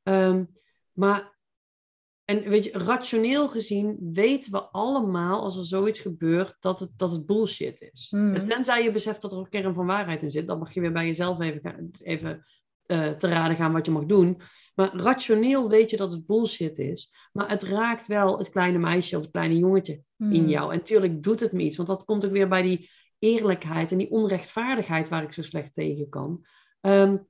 [0.03, 0.49] Um,
[0.93, 1.36] maar,
[2.27, 7.11] en weet je, rationeel gezien weten we allemaal als er zoiets gebeurt dat het, dat
[7.11, 8.11] het bullshit is.
[8.11, 8.49] Mm.
[8.49, 10.93] Tenzij je beseft dat er een kern van waarheid in zit, dan mag je weer
[10.93, 12.47] bij jezelf even, even
[12.87, 14.41] uh, te raden gaan wat je mag doen.
[14.75, 17.13] Maar rationeel weet je dat het bullshit is.
[17.33, 20.49] Maar het raakt wel het kleine meisje of het kleine jongetje in hmm.
[20.49, 20.73] jou.
[20.73, 21.77] En natuurlijk doet het me iets.
[21.77, 25.75] Want dat komt ook weer bij die eerlijkheid en die onrechtvaardigheid waar ik zo slecht
[25.75, 26.47] tegen kan.
[26.81, 27.27] Um,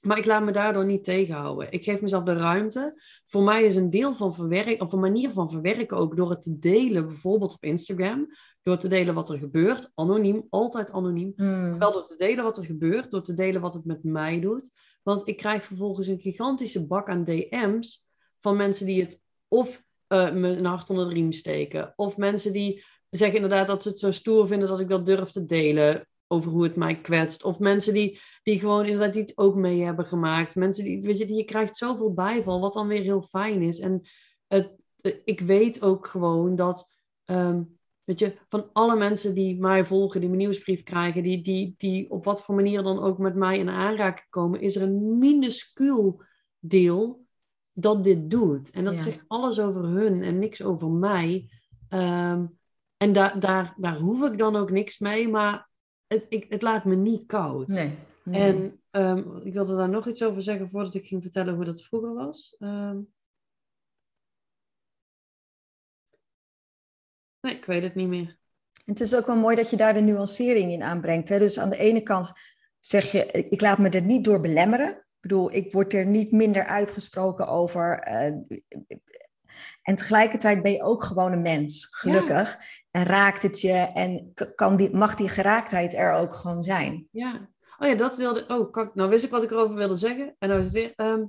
[0.00, 1.72] maar ik laat me daardoor niet tegenhouden.
[1.72, 3.02] Ik geef mezelf de ruimte.
[3.26, 6.42] Voor mij is een deel van verwerken, of een manier van verwerken ook door het
[6.42, 8.26] te delen, bijvoorbeeld op Instagram.
[8.62, 11.32] Door te delen wat er gebeurt, anoniem, altijd anoniem.
[11.36, 11.78] Hmm.
[11.78, 14.70] Wel door te delen wat er gebeurt, door te delen wat het met mij doet.
[15.02, 20.32] Want ik krijg vervolgens een gigantische bak aan DM's van mensen die het of uh,
[20.32, 23.98] me een hart onder de riem steken, of mensen die zeggen inderdaad dat ze het
[23.98, 27.44] zo stoer vinden dat ik dat durf te delen over hoe het mij kwetst.
[27.44, 30.54] Of mensen die, die gewoon inderdaad iets ook mee hebben gemaakt.
[30.54, 33.78] Mensen die, weet je, die, je krijgt zoveel bijval, wat dan weer heel fijn is.
[33.78, 34.02] En
[34.46, 34.72] het,
[35.24, 37.78] ik weet ook gewoon dat um,
[38.10, 42.10] Weet je, van alle mensen die mij volgen, die mijn nieuwsbrief krijgen, die, die, die
[42.10, 46.22] op wat voor manier dan ook met mij in aanraking komen, is er een minuscuul
[46.58, 47.26] deel
[47.72, 48.70] dat dit doet.
[48.70, 49.00] En dat Ja.
[49.00, 51.50] zegt alles over hun en niks over mij.
[51.88, 52.46] Ehm,
[52.96, 55.69] en daar daar, daar hoef ik dan ook niks mee, maar
[56.14, 57.68] het, ik, het laat me niet koud.
[57.68, 57.90] Nee.
[58.22, 58.40] nee.
[58.40, 61.82] En ehm, ik wilde daar nog iets over zeggen voordat ik ging vertellen hoe dat
[61.82, 62.56] vroeger was.
[62.58, 63.00] Ehm.
[67.40, 68.38] nee, ik weet het niet meer.
[68.84, 71.28] Het is ook wel mooi dat je daar de nuancering in aanbrengt.
[71.28, 71.38] Hè?
[71.38, 72.32] Dus aan de ene kant
[72.78, 74.88] zeg je, ik laat me er niet door belemmeren.
[74.90, 77.98] Ik bedoel, ik word er niet minder uitgesproken over.
[77.98, 78.24] eh,
[79.82, 82.58] en tegelijkertijd ben je ook gewoon een mens, gelukkig.
[82.90, 87.08] En raakt het je en kan die, mag die geraaktheid er ook gewoon zijn.
[87.10, 87.50] Ja.
[87.78, 88.44] Oh ja, dat wilde...
[88.48, 90.36] Oh, kak, nou wist ik wat ik erover wilde zeggen.
[90.38, 90.92] En nou is het weer...
[90.96, 91.24] ehm.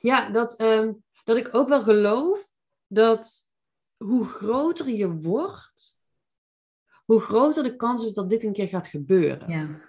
[0.00, 0.92] Ja, dat, ehm,
[1.24, 2.52] dat ik ook wel geloof
[2.86, 3.48] dat
[3.96, 5.98] hoe groter je wordt,
[7.04, 9.48] hoe groter de kans is dat dit een keer gaat gebeuren.
[9.48, 9.80] Ja.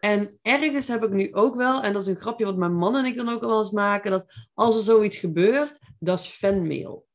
[0.00, 2.96] En ergens heb ik nu ook wel, en dat is een grapje wat mijn man
[2.96, 7.05] en ik dan ook wel eens maken, dat als er zoiets gebeurt, dat is fanmail.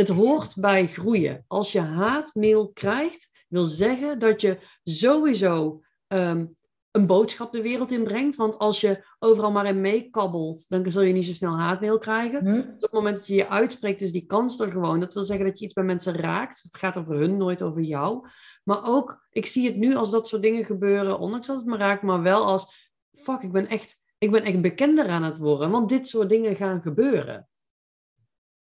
[0.00, 1.44] Het hoort bij groeien.
[1.46, 6.46] Als je haatmail krijgt, wil zeggen dat je sowieso ehm,
[6.90, 8.36] een boodschap de wereld in brengt.
[8.36, 12.46] Want als je overal maar in meekabbelt, dan zul je niet zo snel haatmail krijgen.
[12.46, 12.58] Hm?
[12.58, 15.00] Op het moment dat je je uitspreekt, is die kans er gewoon.
[15.00, 16.62] Dat wil zeggen dat je iets bij mensen raakt.
[16.62, 18.26] Het gaat over hun, nooit over jou.
[18.64, 21.76] Maar ook, ik zie het nu als dat soort dingen gebeuren, ondanks dat het me
[21.76, 25.70] raakt, maar wel als, fuck, ik ben echt, ik ben echt bekender aan het worden.
[25.70, 27.49] Want dit soort dingen gaan gebeuren.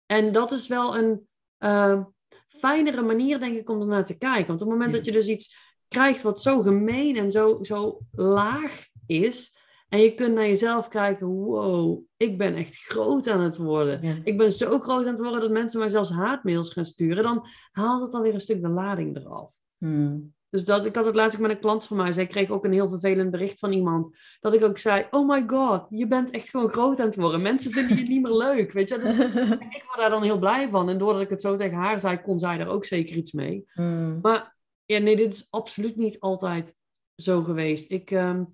[0.06, 1.28] En dat is wel een
[1.58, 2.04] eh,
[2.46, 4.46] fijnere manier, denk ik, om ernaar te kijken.
[4.46, 4.96] Want op het moment Ja.
[4.96, 5.56] dat je dus iets
[5.88, 9.54] krijgt wat zo gemeen en zo, zo laag is,
[9.88, 14.02] en je kunt naar jezelf kijken, wow, ik ben echt groot aan het worden.
[14.02, 14.16] Ja.
[14.24, 17.22] Ik ben zo groot aan het worden dat mensen mij zelfs haatmails gaan sturen.
[17.22, 19.52] Dan haalt het alweer een stuk de lading eraf.
[19.78, 20.18] Hm.
[20.50, 22.12] Dus dat, ik had het laatst met een klant van mij.
[22.12, 24.16] Zij kreeg ook een heel vervelend bericht van iemand.
[24.40, 27.42] Dat ik ook zei, oh my god, je bent echt gewoon groot aan het worden.
[27.42, 28.98] Mensen vinden je niet meer leuk, weet je.
[28.98, 30.88] Dat- ik word daar dan heel blij van.
[30.88, 33.64] En doordat ik het zo tegen haar zei, kon zij er ook zeker iets mee.
[33.72, 34.20] Hm.
[34.20, 36.74] Maar ja, nee, dit is absoluut niet altijd
[37.16, 37.90] zo geweest.
[37.90, 38.44] Ik, ehm,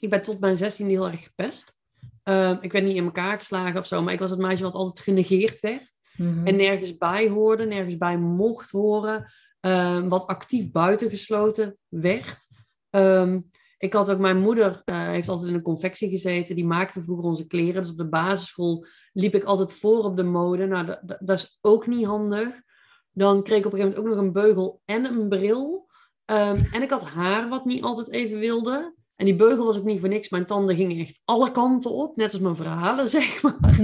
[0.00, 1.76] ik ben tot mijn 16 heel erg gepest.
[2.22, 4.74] Ehm, ik werd niet in elkaar geslagen of zo, maar ik was het meisje wat
[4.74, 5.98] altijd genegeerd werd.
[6.16, 6.46] Mhm.
[6.46, 9.32] En nergens bij hoorde, nergens bij mocht horen.
[9.64, 12.46] Ehm, wat actief buitengesloten werd.
[12.90, 13.40] Ehm,
[13.78, 16.54] ik had ook mijn moeder, eh, heeft altijd in een confectie gezeten.
[16.54, 17.82] Die maakte vroeger onze kleren.
[17.82, 20.66] Dus op de basisschool liep ik altijd voor op de mode.
[20.66, 22.62] Nou, dat, dat, dat is ook niet handig.
[23.10, 25.90] Dan kreeg ik op een gegeven moment ook nog een beugel en een bril.
[26.24, 28.94] Ehm, en ik had haar wat niet altijd even wilde.
[29.16, 30.28] En die beugel was ook niet voor niks.
[30.28, 32.16] Mijn tanden gingen echt alle kanten op.
[32.16, 33.78] Net als mijn verhalen, zeg maar.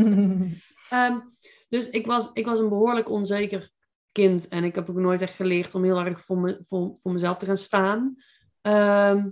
[1.69, 3.71] Dus ik was, ik was een behoorlijk onzeker
[4.13, 4.49] kind.
[4.49, 7.39] En ik heb ook nooit echt geleerd om heel erg voor, me, voor, voor mezelf
[7.39, 8.15] te gaan staan.
[8.61, 9.29] Ehm,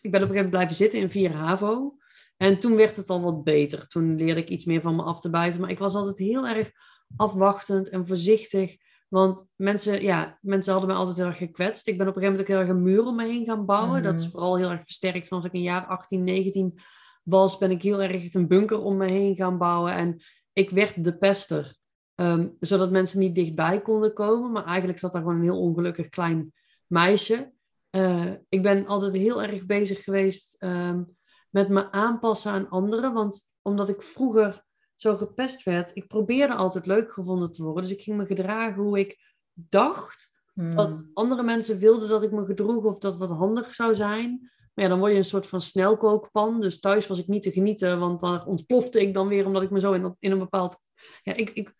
[0.00, 1.96] ik ben op een gegeven moment blijven zitten in 4 HAVO.
[2.36, 3.86] En toen werd het al wat beter.
[3.86, 5.60] Toen leerde ik iets meer van me af te buiten.
[5.60, 6.70] Maar ik was altijd heel erg
[7.16, 8.76] afwachtend en voorzichtig.
[9.08, 11.86] Want mensen, ja, mensen hadden mij altijd heel erg gekwetst.
[11.86, 13.66] Ik ben op een gegeven moment ook heel erg een muur om me heen gaan
[13.66, 14.02] bouwen.
[14.02, 14.30] Dat is Mhm.
[14.30, 15.28] vooral heel erg versterkt.
[15.28, 16.78] Vanaf ik een jaar 18, 19
[17.22, 19.92] was, ben ik heel erg een bunker om me heen gaan bouwen.
[19.92, 20.22] En
[20.52, 21.76] ik werd de pester.
[22.18, 24.52] Ehm, zodat mensen niet dichtbij konden komen.
[24.52, 26.52] Maar eigenlijk zat daar gewoon een heel ongelukkig klein
[26.86, 27.52] meisje.
[27.90, 31.02] Eh, ik ben altijd heel erg bezig geweest ehm,
[31.50, 33.12] met me aanpassen aan anderen.
[33.12, 34.64] Want omdat ik vroeger
[34.94, 37.82] zo gepest werd, ik probeerde altijd leuk gevonden te worden.
[37.82, 40.70] Dus ik ging me gedragen hoe ik dacht Hm.
[40.70, 44.50] dat andere mensen wilden dat ik me gedroeg of dat wat handig zou zijn.
[44.74, 46.60] Maar ja, dan word je een soort van snelkookpan.
[46.60, 49.70] Dus thuis was ik niet te genieten, want dan ontplofte ik dan weer omdat ik
[49.70, 50.76] me zo in, in een bepaald.
[51.22, 51.74] Ja, ik, ik,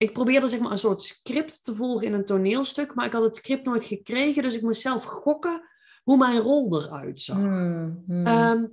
[0.00, 3.22] ik probeerde zeg maar een soort script te volgen in een toneelstuk, maar ik had
[3.22, 5.62] het script nooit gekregen, dus ik moest zelf gokken
[6.02, 7.36] hoe mijn rol eruit zag.
[7.36, 8.26] Hm, hm.
[8.26, 8.64] Ehm,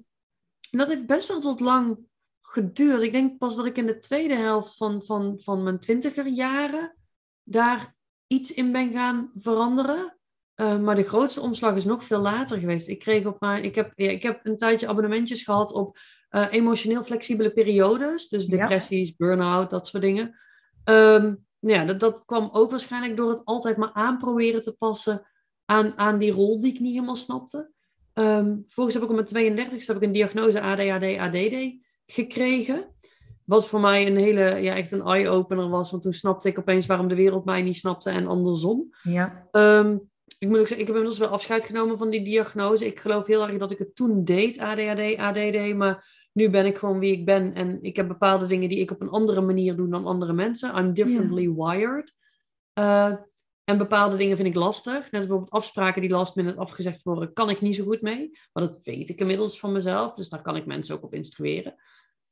[0.71, 1.97] en dat heeft best wel tot lang
[2.41, 3.01] geduurd.
[3.01, 6.95] Ik denk pas dat ik in de tweede helft van, van, van mijn twintiger jaren
[7.43, 7.95] daar
[8.27, 10.17] iets in ben gaan veranderen.
[10.53, 12.87] Eh, maar de grootste omslag is nog veel later geweest.
[12.87, 15.97] Ik, kreeg op mijn, ik, heb, ja, ik heb een tijdje abonnementjes gehad op
[16.29, 18.27] eh, emotioneel flexibele periodes.
[18.27, 18.57] Dus Ja.
[18.57, 20.35] depressies, burn-out, dat soort dingen.
[20.87, 25.27] Ehm, ja, dat, dat kwam ook waarschijnlijk door het altijd maar aanproberen te passen
[25.65, 27.71] aan, aan die rol die ik niet helemaal snapte.
[28.13, 31.55] Ehm volgens heb ik op mijn 32e heb ik een diagnose ADHD, ADD
[32.05, 32.85] gekregen.
[33.45, 35.91] Wat voor mij een hele, ja, echt een eye-opener was.
[35.91, 38.95] Want toen snapte ik opeens waarom de wereld mij niet snapte en andersom.
[39.03, 39.47] ja.
[39.51, 39.97] Ehm,
[40.39, 42.85] ik moet ook zeggen, ik heb inmiddels wel afscheid genomen van die diagnose.
[42.85, 45.75] Ik geloof heel erg dat ik het toen deed, ADHD, ADD.
[45.75, 47.53] Maar nu ben ik gewoon wie ik ben.
[47.53, 50.77] En ik heb bepaalde dingen die ik op een andere manier doe dan andere mensen.
[50.77, 52.15] I'm differently wired.
[52.73, 53.13] Eh,
[53.63, 54.93] en bepaalde dingen vind ik lastig.
[54.93, 58.31] Net als bijvoorbeeld afspraken die last minute afgezegd worden, kan ik niet zo goed mee.
[58.53, 60.13] Maar dat weet ik inmiddels van mezelf.
[60.13, 61.75] Dus daar kan ik mensen ook op instrueren.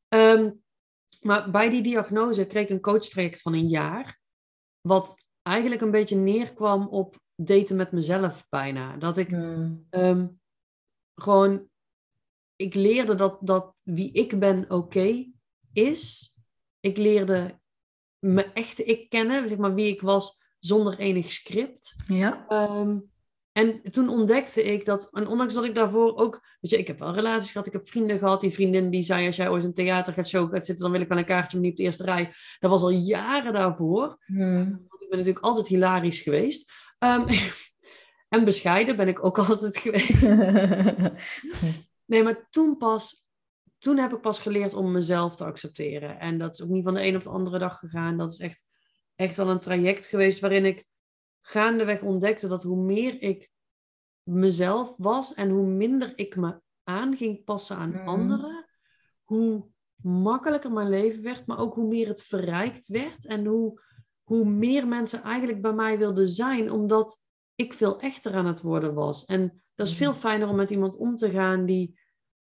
[0.07, 0.51] Ehm,
[1.21, 4.19] maar bij die diagnose kreeg ik een coachtraject van een jaar.
[4.81, 8.97] Wat eigenlijk een beetje neerkwam op daten met mezelf bijna.
[8.97, 9.85] Dat ik Hmm.
[9.89, 10.27] ehm,
[11.15, 11.69] gewoon...
[12.55, 15.25] Ik leerde dat, dat wie ik ben oké
[15.73, 16.35] is.
[16.79, 17.59] Ik leerde
[18.19, 19.47] mijn echte ik kennen.
[19.47, 21.95] Zeg maar wie ik was zonder enig script.
[22.07, 22.45] Ja.
[22.47, 22.97] Ehm,
[23.51, 26.99] en toen ontdekte ik dat, en ondanks dat ik daarvoor ook, weet je, ik heb
[26.99, 29.67] wel relaties gehad, ik heb vrienden gehad, die vriendin die zei, als jij ooit in
[29.67, 31.77] een theater gaat show gaat zitten, dan wil ik wel een kaartje, maar niet op
[31.77, 32.33] de eerste rij.
[32.59, 34.17] Dat was al jaren daarvoor.
[34.25, 34.57] Hmm.
[34.87, 36.71] Want ik ben natuurlijk altijd hilarisch geweest.
[36.99, 37.27] Ehm,
[38.29, 40.21] en bescheiden ben ik ook altijd geweest.
[42.05, 43.25] Nee, maar toen pas,
[43.77, 46.19] toen heb ik pas geleerd om mezelf te accepteren.
[46.19, 48.17] En dat is ook niet van de een op de andere dag gegaan.
[48.17, 48.65] Dat is echt,
[49.15, 50.85] echt wel een traject geweest waarin ik
[51.41, 53.49] gaandeweg ontdekte dat hoe meer ik
[54.23, 58.07] mezelf was en hoe minder ik me aan ging passen aan Mhm.
[58.07, 58.65] anderen,
[59.23, 63.81] hoe makkelijker mijn leven werd, maar ook hoe meer het verrijkt werd en hoe,
[64.23, 67.23] hoe meer mensen eigenlijk bij mij wilden zijn, omdat
[67.55, 69.25] ik veel echter aan het worden was.
[69.25, 70.03] En dat is Mhm.
[70.03, 71.99] veel fijner om met iemand om te gaan die,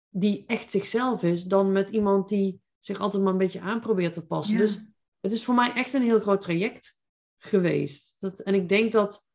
[0.10, 4.14] die echt zichzelf is, dan met iemand die zich altijd maar een beetje aan probeert
[4.14, 4.54] te passen.
[4.56, 4.60] Ja.
[4.62, 4.82] Dus
[5.20, 7.02] het is voor mij echt een heel groot traject
[7.38, 8.18] geweest.
[8.20, 9.28] Dat, en ik denk dat.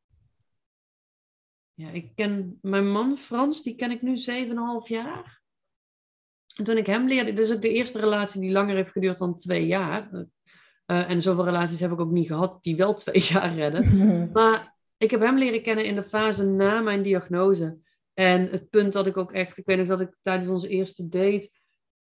[1.74, 5.43] Ja, ik ken mijn man Frans, die ken ik nu 7,5 jaar.
[6.57, 9.18] En toen ik hem leerde, dit is ook de eerste relatie die langer heeft geduurd
[9.18, 10.26] dan twee jaar.
[10.86, 14.30] Eh, en zoveel relaties heb ik ook niet gehad die wel twee jaar redden.
[14.32, 17.78] Maar ik heb hem leren kennen in de fase na mijn diagnose.
[18.14, 21.09] En het punt dat ik ook echt, ik weet nog dat ik tijdens onze eerste
[21.09, 21.51] date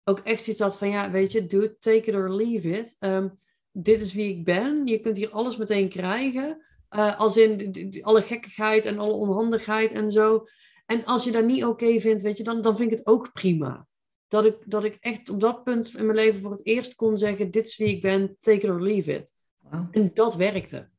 [0.03, 2.95] ook echt zoiets had van, ja, weet je, do it, take it or leave it.
[2.99, 3.29] Ehm,
[3.71, 4.85] dit is wie ik ben.
[4.85, 6.65] Je kunt hier alles meteen krijgen.
[6.89, 10.47] Eh, als in alle gekkigheid en alle onhandigheid en zo.
[10.85, 13.33] En als je dat niet oké vindt, weet je, dan, dan vind ik het ook
[13.33, 13.87] prima.
[14.27, 17.17] Dat ik, dat ik echt op dat punt in mijn leven voor het eerst kon
[17.17, 19.33] zeggen, dit is wie ik ben, take it or leave it.
[19.59, 19.87] Wauw.
[19.91, 20.90] En dat werkte.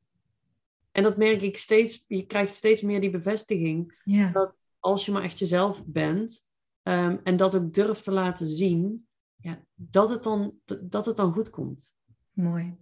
[0.93, 4.53] En dat merk ik steeds, je krijgt steeds meer die bevestiging Ja.
[4.79, 6.49] als je maar echt jezelf bent
[6.83, 11.33] ehm, en dat ook durft te laten zien, ja, dat, het dan, dat het dan
[11.33, 11.93] goed komt.
[12.33, 12.77] Mooi.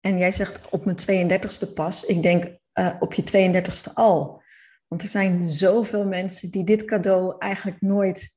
[0.00, 0.96] En jij zegt op mijn
[1.40, 2.04] 32e pas.
[2.04, 4.42] Ik denk eh, op je 32e al.
[4.86, 8.28] Want er zijn zoveel mensen die dit cadeau eigenlijk nooit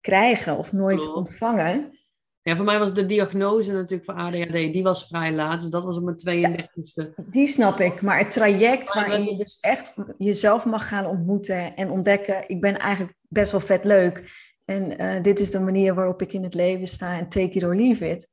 [0.00, 1.16] krijgen of nooit Klopt.
[1.16, 1.99] ontvangen.
[2.42, 5.84] Ja, voor mij was de diagnose natuurlijk voor ADHD, die was vrij laat, dus dat
[5.84, 7.24] was op mijn 32e.
[7.30, 8.02] Die snap ik.
[8.02, 12.48] Maar het traject Maar waarin je dus echt jezelf mag gaan ontmoeten en ontdekken.
[12.48, 14.32] Ik ben eigenlijk best wel vet leuk.
[14.64, 17.18] En eh, dit is de manier waarop ik in het leven sta.
[17.18, 18.28] En take it or leave it.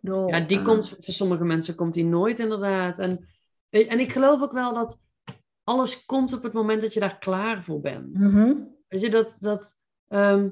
[0.00, 2.98] Bedoel, Ja, die eh, komt, voor sommige mensen komt die nooit inderdaad.
[2.98, 3.28] En,
[3.70, 5.00] en ik geloof ook wel dat
[5.64, 8.18] alles komt op het moment dat je daar klaar voor bent.
[8.18, 8.52] mhm.
[8.88, 9.78] Weet je, dat, dat
[10.08, 10.48] ehm,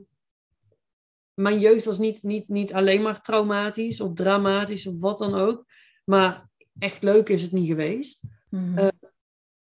[1.36, 5.64] mijn jeugd was niet, niet, niet alleen maar traumatisch of dramatisch of wat dan ook.
[6.04, 8.22] Maar echt leuk is het niet geweest.
[8.50, 8.78] Mhm.
[8.78, 8.88] Eh,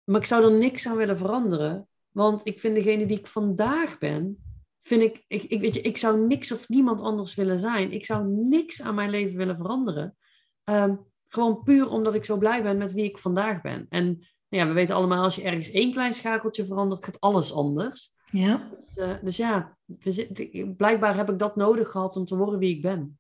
[0.05, 1.89] Maar ik zou er niks aan willen veranderen.
[2.11, 4.45] Want ik vind degene die ik vandaag ben,
[4.81, 7.93] vind ik, ik, ik, weet je, ik zou niks of niemand anders willen zijn.
[7.93, 10.17] Ik zou niks aan mijn leven willen veranderen.
[10.65, 10.97] Ehm,
[11.29, 13.87] gewoon puur omdat ik zo blij ben met wie ik vandaag ben.
[13.89, 14.05] En
[14.49, 18.14] nou ja, we weten allemaal, als je ergens één klein schakeltje verandert, gaat alles anders.
[18.31, 18.71] Ja.
[18.75, 19.77] Dus, eh, dus ja,
[20.77, 23.19] blijkbaar heb ik dat nodig gehad om te worden wie ik ben.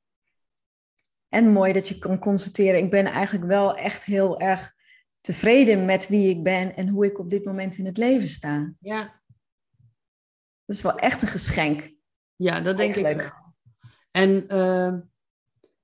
[1.29, 4.75] En mooi dat je kan constateren, ik ben eigenlijk wel echt heel erg
[5.21, 8.75] tevreden met wie ik ben en hoe ik op dit moment in het leven sta.
[8.81, 9.23] Ja,
[10.65, 11.93] Dat is wel echt een geschenk.
[12.37, 13.31] ja dat denk ik wel.
[14.11, 15.01] En ehm,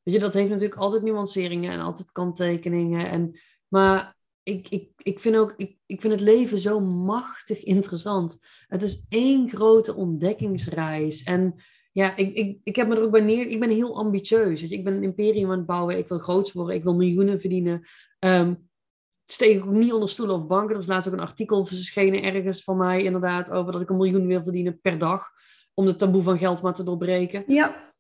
[0.03, 3.11] weet je, dat heeft natuurlijk altijd nuanceringen en altijd kanttekeningen.
[3.11, 8.39] En, maar ik, ik, ik, vind ook, ik, ik vind het leven zo machtig interessant.
[8.71, 11.23] Het is één grote ontdekkingsreis.
[11.23, 11.55] En
[11.93, 13.47] ja, ik, ik, ik heb me er ook bij neer...
[13.47, 14.61] Ik ben heel ambitieus.
[14.61, 14.77] Weet je?
[14.77, 15.99] Ik ben een imperium aan het bouwen.
[15.99, 16.75] Ik wil groots worden.
[16.75, 17.83] Ik wil miljoenen verdienen.
[18.19, 18.55] Ehm
[19.25, 20.75] steek ik ook niet onder stoelen of banken.
[20.75, 23.51] Er is laatst ook een artikel verschenen ergens van mij inderdaad...
[23.51, 25.31] over dat ik een miljoen wil verdienen per dag.
[25.75, 27.45] Om de taboe van geld maar te doorbreken.
[27.47, 27.93] Ja,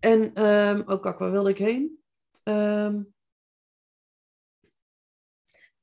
[0.00, 1.98] En, ehm oh kak, waar wilde ik heen?
[2.42, 3.00] Ehm,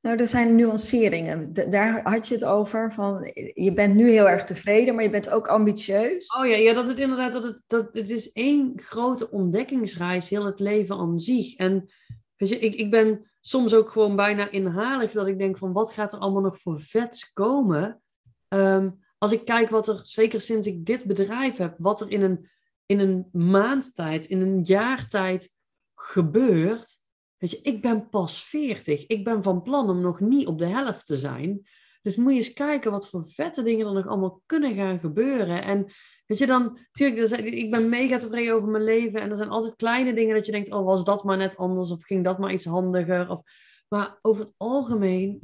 [0.03, 1.53] nou er zijn nuanceringen.
[1.69, 5.29] Daar had je het over van, je bent nu heel erg tevreden, maar je bent
[5.29, 6.35] ook ambitieus.
[6.37, 10.45] oh ja, ja, dat het inderdaad, dat het, dat het is één grote ontdekkingsreis, heel
[10.45, 11.55] het leven aan zich.
[11.55, 11.89] En
[12.35, 15.93] weet je, ik, ik ben soms ook gewoon bijna inhalig dat ik denk van, wat
[15.93, 18.01] gaat er allemaal nog voor vets komen?
[18.47, 22.21] Ehm, als ik kijk wat er, zeker sinds ik dit bedrijf heb, wat er in
[22.21, 22.49] een,
[22.85, 25.53] in een maand tijd, in een jaar tijd
[25.95, 27.02] gebeurt.
[27.43, 29.07] Weet je, ik ben pas 40.
[29.07, 31.67] Ik ben van plan om nog niet op de helft te zijn.
[32.01, 35.63] Dus moet je eens kijken wat voor vette dingen er nog allemaal kunnen gaan gebeuren.
[35.63, 35.85] En
[36.25, 39.21] weet je dan, natuurlijk, ik ben mega tevreden over mijn leven.
[39.21, 41.91] En er zijn altijd kleine dingen dat je denkt, oh, was dat maar net anders?
[41.91, 43.29] Of ging dat maar iets handiger?
[43.29, 43.41] Of,
[43.87, 45.39] maar over het algemeen,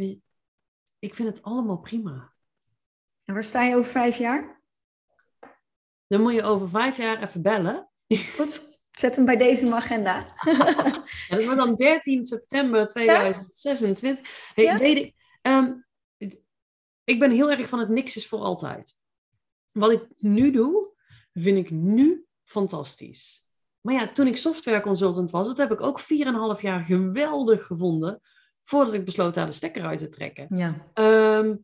[1.00, 2.34] ik vind het allemaal prima.
[3.24, 4.62] En waar sta je over vijf jaar?
[6.08, 7.90] Dan moet je over vijf jaar even bellen.
[8.38, 8.69] Goed,
[9.00, 10.16] zet hem bij deze in mijn agenda.
[11.28, 14.52] ja, dat wordt dan 13 september 2026.
[14.54, 15.74] Hey, weet ik, ehm,
[17.04, 19.00] ik ben heel erg van het niks is voor altijd.
[19.72, 20.94] Wat ik nu doe,
[21.34, 23.48] vind ik nu fantastisch.
[23.82, 28.22] Maar ja, toen ik software consultant was, dat heb ik ook 4,5 jaar geweldig gevonden
[28.64, 30.58] voordat ik besloot daar de stekker uit te trekken.
[30.58, 30.90] Ja.
[30.94, 31.56] Ehm,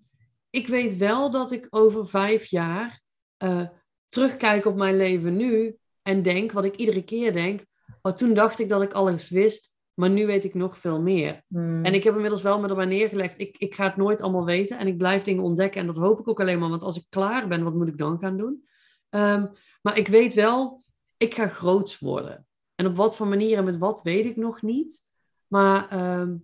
[0.50, 3.02] ik weet wel dat ik over vijf jaar
[3.44, 3.68] uh,
[4.10, 5.78] terugkijk op mijn leven nu
[6.08, 7.66] en denk wat ik iedere keer denk.
[8.02, 11.44] Oh, toen dacht ik dat ik alles wist, maar nu weet ik nog veel meer.
[11.48, 11.84] Hmm.
[11.86, 13.40] En ik heb inmiddels wel met erbij neergelegd.
[13.40, 15.82] Ik, ik ga het nooit allemaal weten en ik blijf dingen ontdekken.
[15.82, 17.98] En dat hoop ik ook alleen maar, want als ik klaar ben, wat moet ik
[17.98, 18.68] dan gaan doen?
[19.10, 19.46] Ehm,
[19.82, 20.84] maar ik weet wel,
[21.18, 22.48] ik ga groots worden.
[22.76, 25.08] En op wat voor manier en met wat weet ik nog niet.
[25.48, 26.36] Maar ehm,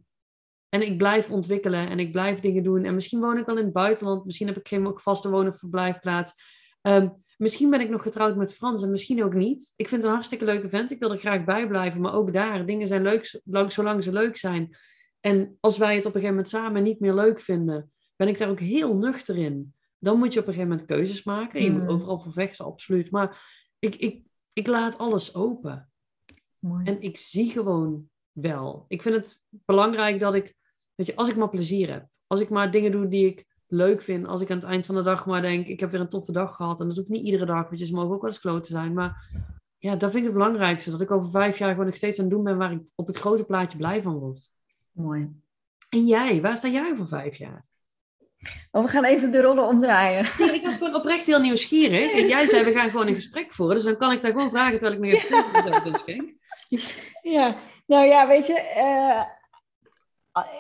[0.70, 2.84] en ik blijf ontwikkelen en ik blijf dingen doen.
[2.84, 4.26] En misschien woon ik wel in het buitenland.
[4.26, 6.34] Misschien heb ik geen vaste woon- of verblijfplaats.
[6.82, 7.10] Ehm,
[7.42, 9.74] misschien ben ik nog getrouwd met Frans en misschien ook niet.
[9.76, 10.92] Ik vind het een hartstikke leuke vent.
[10.92, 12.02] Ik wil er graag bij blijven.
[12.02, 14.78] Maar ook daar, dingen zijn leuk zolang ze leuk zijn.
[15.20, 18.38] En als wij het op een gegeven moment samen niet meer leuk vinden, ben ik
[18.38, 19.74] daar ook heel nuchter in.
[19.98, 21.64] Dan moet je op een gegeven moment keuzes maken.
[21.64, 21.90] Je moet mm.
[21.90, 23.12] overal voor vechten, absoluut.
[23.12, 23.44] Maar
[23.80, 24.24] ik, ik,
[24.54, 25.92] ik laat alles open.
[26.60, 26.86] Mooi.
[26.86, 28.86] En ik zie gewoon wel.
[28.88, 30.56] Ik vind het belangrijk dat ik
[31.02, 32.08] Weet je, als ik maar plezier heb.
[32.28, 34.28] Als ik maar dingen doe die ik leuk vind.
[34.28, 36.32] Als ik aan het eind van de dag maar denk, ik heb weer een toffe
[36.32, 36.80] dag gehad.
[36.80, 38.94] En dat hoeft niet iedere dag, weet je, ze mogen ook wel eens kloten zijn.
[38.94, 39.30] Maar
[39.78, 40.92] ja, dat vind ik het belangrijkste.
[40.92, 43.08] Dat ik over vijf jaar gewoon nog steeds aan het doen ben waar ik op
[43.08, 44.44] het grote plaatje blij van word.
[44.92, 45.30] Mooi.
[45.90, 47.66] En jij, waar sta jij over vijf jaar?
[48.72, 50.26] Oh, we gaan even de rollen omdraaien.
[50.38, 52.12] Ja, ik was gewoon oprecht heel nieuwsgierig.
[52.12, 53.76] En jij zei, we gaan gewoon een gesprek voeren.
[53.76, 55.98] Dus dan kan ik daar gewoon vragen terwijl ik nog even ja.
[55.98, 56.34] schenk.
[57.22, 58.74] Ja, nou ja, weet je...
[58.78, 59.41] Uh Ah,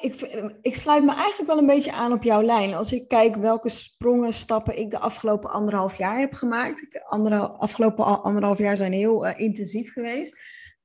[0.02, 0.16] ik,
[0.62, 2.74] ik sluit me eigenlijk wel een beetje aan op jouw lijn.
[2.74, 7.04] Als ik kijk welke sprongen, stappen ik de afgelopen anderhalf jaar heb gemaakt.
[7.08, 10.40] Anderhalf, afgelopen anderhalf jaar zijn heel uh, intensief geweest.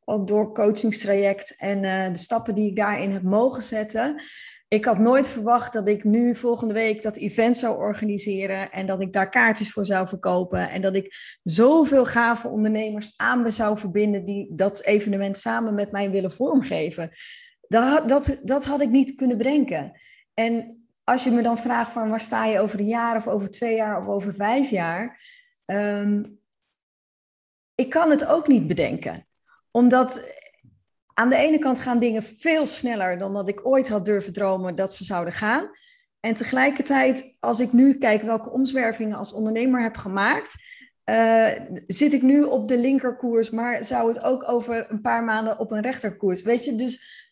[0.05, 4.23] Ook door coachingstraject en uh, de stappen die ik daarin heb mogen zetten.
[4.69, 8.71] Ik had nooit verwacht dat ik nu volgende week dat event zou organiseren.
[8.71, 10.71] En dat ik daar kaartjes voor zou verkopen.
[10.71, 15.93] En dat ik zoveel gave ondernemers aan me zou verbinden die dat evenement samen met
[15.93, 17.11] mij willen vormgeven.
[17.69, 20.01] Dat, dat, dat had ik niet kunnen bedenken.
[20.35, 23.51] En als je me dan vraagt van waar sta je over een jaar of over
[23.51, 25.21] twee jaar of over vijf jaar,
[25.67, 26.39] um,
[27.75, 29.27] ik kan het ook niet bedenken.
[29.71, 30.35] Omdat
[31.15, 34.75] aan de ene kant gaan dingen veel sneller dan dat ik ooit had durven dromen
[34.75, 35.71] dat ze zouden gaan.
[36.21, 40.55] En tegelijkertijd, als ik nu kijk welke omzwervingen als ondernemer heb gemaakt,
[41.05, 41.51] uh,
[41.87, 45.71] zit ik nu op de linkerkoers, maar zou het ook over een paar maanden op
[45.71, 46.43] een rechterkoers?
[46.43, 47.26] Weet je, dus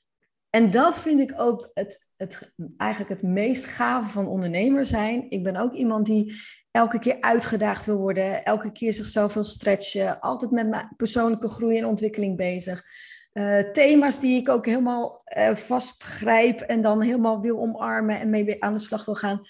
[0.55, 5.31] en dat vind ik ook het, het, eigenlijk het meest gave van ondernemer zijn.
[5.31, 6.35] Ik ben ook iemand die
[6.71, 11.79] elke keer uitgedaagd wil worden, elke keer zichzelf wil stretchen, altijd met mijn persoonlijke groei
[11.79, 12.85] en ontwikkeling bezig.
[13.33, 18.63] Uh, thema's die ik ook helemaal uh, vastgrijp en dan helemaal wil omarmen en mee
[18.63, 19.41] aan de slag wil gaan.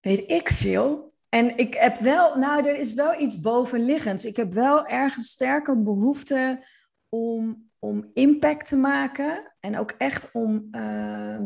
[0.00, 1.12] Weet ik veel.
[1.28, 4.24] En ik heb wel, nou, er is wel iets bovenliggends.
[4.24, 6.66] Ik heb wel ergens sterke behoefte
[7.08, 11.38] om om impact te maken en ook echt om uh,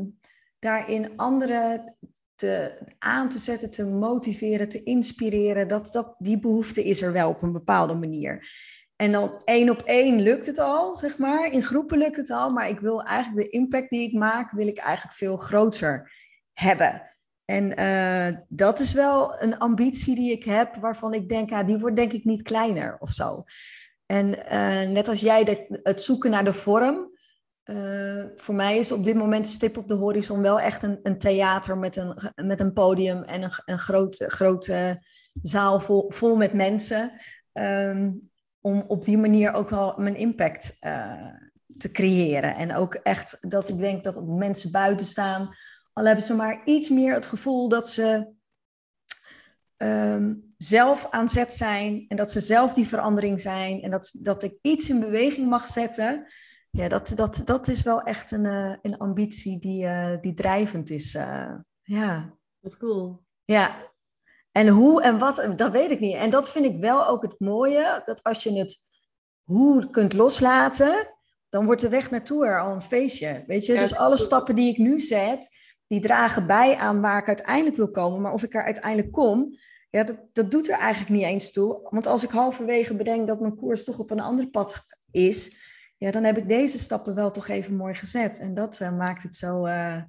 [0.58, 1.96] daarin anderen
[2.34, 5.68] te, aan te zetten, te motiveren, te inspireren.
[5.68, 8.48] Dat, dat, die behoefte is er wel op een bepaalde manier.
[8.96, 11.52] En dan één op één lukt het al, zeg maar.
[11.52, 14.66] In groepen lukt het al, maar ik wil eigenlijk de impact die ik maak, wil
[14.66, 16.12] ik eigenlijk veel groter
[16.52, 17.02] hebben.
[17.44, 21.78] En uh, dat is wel een ambitie die ik heb, waarvan ik denk, ah, die
[21.78, 23.44] wordt denk ik niet kleiner of zo.
[24.06, 27.12] En uh, net als jij, de, het zoeken naar de vorm.
[27.64, 31.18] Uh, voor mij is op dit moment stip op de horizon wel echt een, een
[31.18, 35.02] theater met een, met een podium en een, een grote, grote
[35.42, 37.12] zaal vol, vol met mensen.
[37.52, 41.34] Um, om op die manier ook wel mijn impact uh,
[41.76, 42.56] te creëren.
[42.56, 45.56] En ook echt dat ik denk dat mensen buiten staan,
[45.92, 48.26] al hebben ze maar iets meer het gevoel dat ze
[49.76, 54.42] um, zelf aan zet zijn en dat ze zelf die verandering zijn en dat, dat
[54.42, 56.26] ik iets in beweging mag zetten.
[56.76, 60.90] Ja, dat, dat, dat is wel echt een, uh, een ambitie die, uh, die drijvend
[60.90, 61.14] is.
[61.14, 62.36] Uh, ja.
[62.60, 63.22] Wat cool.
[63.44, 63.92] Ja.
[64.52, 66.14] En hoe en wat, dat weet ik niet.
[66.14, 68.78] En dat vind ik wel ook het mooie, dat als je het
[69.42, 71.08] hoe kunt loslaten,
[71.48, 73.44] dan wordt de weg naartoe er al een feestje.
[73.46, 75.48] Weet je, dus alle stappen die ik nu zet,
[75.86, 78.20] die dragen bij aan waar ik uiteindelijk wil komen.
[78.20, 79.58] Maar of ik er uiteindelijk kom,
[79.90, 81.88] ja, dat, dat doet er eigenlijk niet eens toe.
[81.90, 85.62] Want als ik halverwege bedenk dat mijn koers toch op een ander pad is,
[85.96, 88.38] ja, dan heb ik deze stappen wel toch even mooi gezet.
[88.38, 90.02] En dat uh, maakt het zo uh,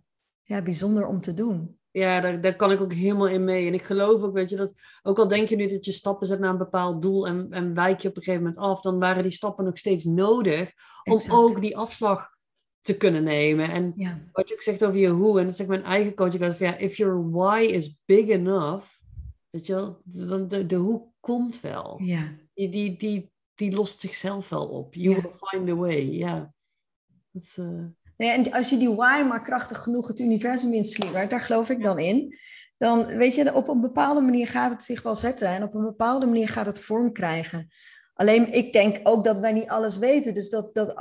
[0.43, 1.79] ja, bijzonder om te doen.
[1.91, 3.67] Ja, daar, daar kan ik ook helemaal in mee.
[3.67, 4.73] En ik geloof ook, weet je, dat
[5.03, 7.73] ook al denk je nu dat je stappen zet naar een bepaald doel en, en
[7.73, 10.71] wijk je op een gegeven moment af, dan waren die stappen nog steeds nodig
[11.03, 12.33] om ook die afslag
[12.81, 13.69] te kunnen nemen.
[13.71, 14.21] En ja.
[14.31, 16.67] wat je ook zegt over je hoe, en dat zegt mijn eigen coach, ik van
[16.67, 18.87] ja, if your why is big enough,
[19.49, 22.01] weet je wel, dan de, de hoe komt wel.
[22.03, 22.35] Ja.
[22.53, 24.93] Die, die, die, die lost zichzelf wel op.
[24.93, 26.53] You will find a way, ja.
[27.31, 27.83] Dat, uh...
[28.17, 31.83] nee, en als je die why maar krachtig genoeg het universum inslingert, daar geloof ik
[31.83, 32.37] dan in,
[32.77, 35.83] dan weet je, op een bepaalde manier gaat het zich wel zetten en op een
[35.83, 37.67] bepaalde manier gaat het vorm krijgen.
[38.13, 40.33] Alleen ik denk ook dat wij niet alles weten.
[40.33, 40.93] Dus dat, dat,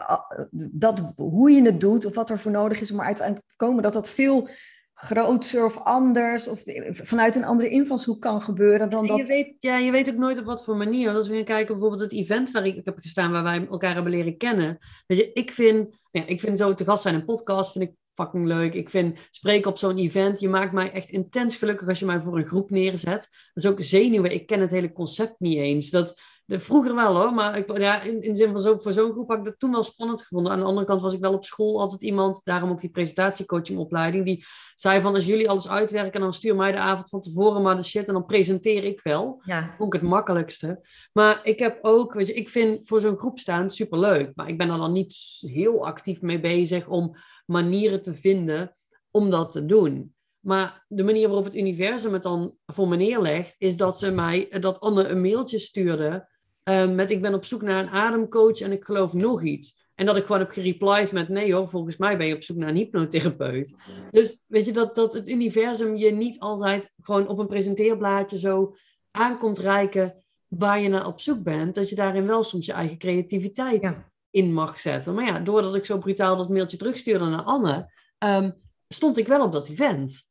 [0.52, 3.56] dat hoe je het doet of wat er voor nodig is om er uiteindelijk te
[3.56, 4.48] komen, dat dat veel
[4.94, 9.16] groter of anders of vanuit een andere invalshoek kan gebeuren dan dat.
[9.16, 11.04] Je weet, ja, je weet ook nooit op wat voor manier.
[11.04, 13.66] Want als we gaan kijken bijvoorbeeld het event waar ik, ik heb gestaan, waar wij
[13.70, 14.78] elkaar hebben leren kennen.
[15.06, 17.94] Weet je, ik vind, ja, ik vind zo te gast zijn een podcast vind ik
[18.14, 18.74] fucking leuk.
[18.74, 22.20] Ik vind spreken op zo'n event, je maakt mij echt intens gelukkig als je mij
[22.20, 23.28] voor een groep neerzet.
[23.54, 24.32] Dat is ook zenuwen.
[24.32, 25.90] Ik ken het hele concept niet eens.
[25.90, 26.14] Dat
[26.46, 29.12] de, vroeger wel hoor, maar ik, ja, in, in de zin van zo, voor zo'n
[29.12, 30.52] groep had ik dat toen wel spannend gevonden.
[30.52, 34.24] Aan de andere kant was ik wel op school altijd iemand, daarom ook die presentatiecoachingopleiding,
[34.24, 37.76] die zei van als jullie alles uitwerken, dan stuur mij de avond van tevoren maar
[37.76, 39.42] de shit en dan presenteer ik wel.
[39.44, 39.74] Ja.
[39.78, 40.80] Vond ik het makkelijkste.
[41.12, 44.58] Maar ik heb ook, weet je, ik vind voor zo'n groep staan superleuk, maar ik
[44.58, 47.16] ben er dan niet heel actief mee bezig om
[47.46, 48.74] manieren te vinden
[49.10, 50.14] om dat te doen.
[50.40, 54.46] Maar de manier waarop het universum het dan voor me neerlegt, is dat ze mij,
[54.60, 56.32] dat Anne een mailtje stuurde
[56.64, 59.82] Um, met ik ben op zoek naar een ademcoach en ik geloof nog iets.
[59.94, 62.56] En dat ik gewoon heb gereplied met nee hoor, volgens mij ben je op zoek
[62.56, 63.74] naar een hypnotherapeut.
[64.10, 68.76] Dus weet je, dat, dat het universum je niet altijd gewoon op een presenteerblaadje zo
[69.10, 71.74] aankomt reiken waar je naar op zoek bent.
[71.74, 73.96] Dat je daarin wel soms je eigen creativiteit
[74.30, 75.14] in mag zetten.
[75.14, 78.54] Maar ja, doordat ik zo brutaal dat mailtje terugstuurde naar Anne, um,
[78.88, 80.30] stond ik wel op dat event.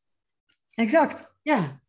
[0.73, 1.35] Exact.
[1.41, 1.81] Ja.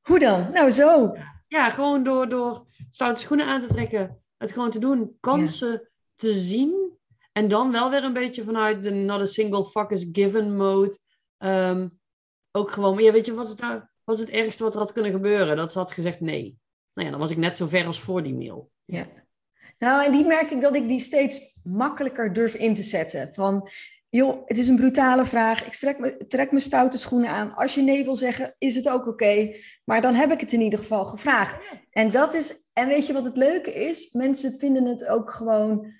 [0.00, 0.50] Hoe dan?
[0.52, 1.12] Nou, zo.
[1.14, 4.22] Ja, gewoon door, door stoute schoenen aan te trekken.
[4.36, 5.16] Het gewoon te doen.
[5.20, 6.98] Kansen te zien.
[7.32, 10.98] En dan wel weer een beetje vanuit de not a single fuck is given mode.
[11.38, 11.90] Um,
[12.52, 15.56] ook gewoon, ja, weet je, wat is, nou, het ergste wat er had kunnen gebeuren?
[15.56, 16.58] Dat ze had gezegd nee.
[16.94, 18.70] Nou ja, dan was ik net zo ver als voor die mail.
[18.84, 19.06] Ja.
[19.78, 23.32] Nou, en die merk ik dat ik die steeds makkelijker durf in te zetten.
[23.34, 23.68] Van,
[24.10, 25.66] joh, het is een brutale vraag.
[25.66, 27.54] Ik trek, me, trek mijn stoute schoenen aan.
[27.54, 29.54] Als je nee wil zeggen, is het ook oké.
[29.84, 31.64] Maar dan heb ik het in ieder geval gevraagd.
[31.90, 34.12] En dat is, en weet je wat het leuke is?
[34.12, 35.92] Mensen vinden het ook gewoon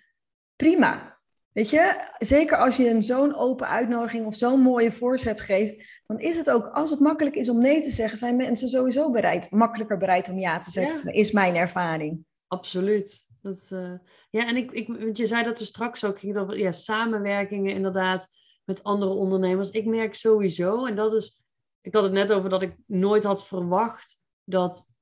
[0.57, 1.17] prima.
[1.53, 6.21] Weet je, zeker als je een zo'n open uitnodiging of zo'n mooie voorzet geeft, dan
[6.21, 9.51] is het ook, als het makkelijk is om nee te zeggen, zijn mensen sowieso bereid,
[9.51, 11.15] makkelijker bereid om ja te zeggen.
[11.15, 12.25] Is mijn ervaring.
[12.47, 13.28] Absoluut.
[13.43, 13.93] Dat, uh,
[14.31, 17.75] ja, en ik, ik, want je zei dat er straks ook ging over ja, samenwerkingen
[17.75, 18.29] inderdaad
[18.65, 19.71] met andere ondernemers.
[19.71, 21.43] Ik merk sowieso, en dat is,
[21.81, 24.93] ik had het net over dat ik nooit had verwacht dat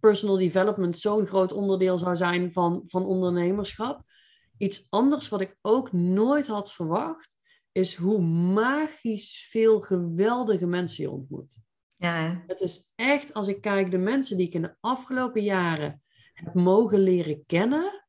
[0.00, 4.02] personal development zo'n groot onderdeel zou zijn van, van ondernemerschap.
[4.58, 7.36] Iets anders wat ik ook nooit had verwacht,
[7.72, 8.22] is hoe
[8.52, 11.58] magisch veel geweldige mensen je ontmoet.
[11.94, 12.44] Ja.
[12.46, 16.02] Het is echt, als ik kijk, de mensen die ik in de afgelopen jaren
[16.52, 18.04] mogen leren kennen.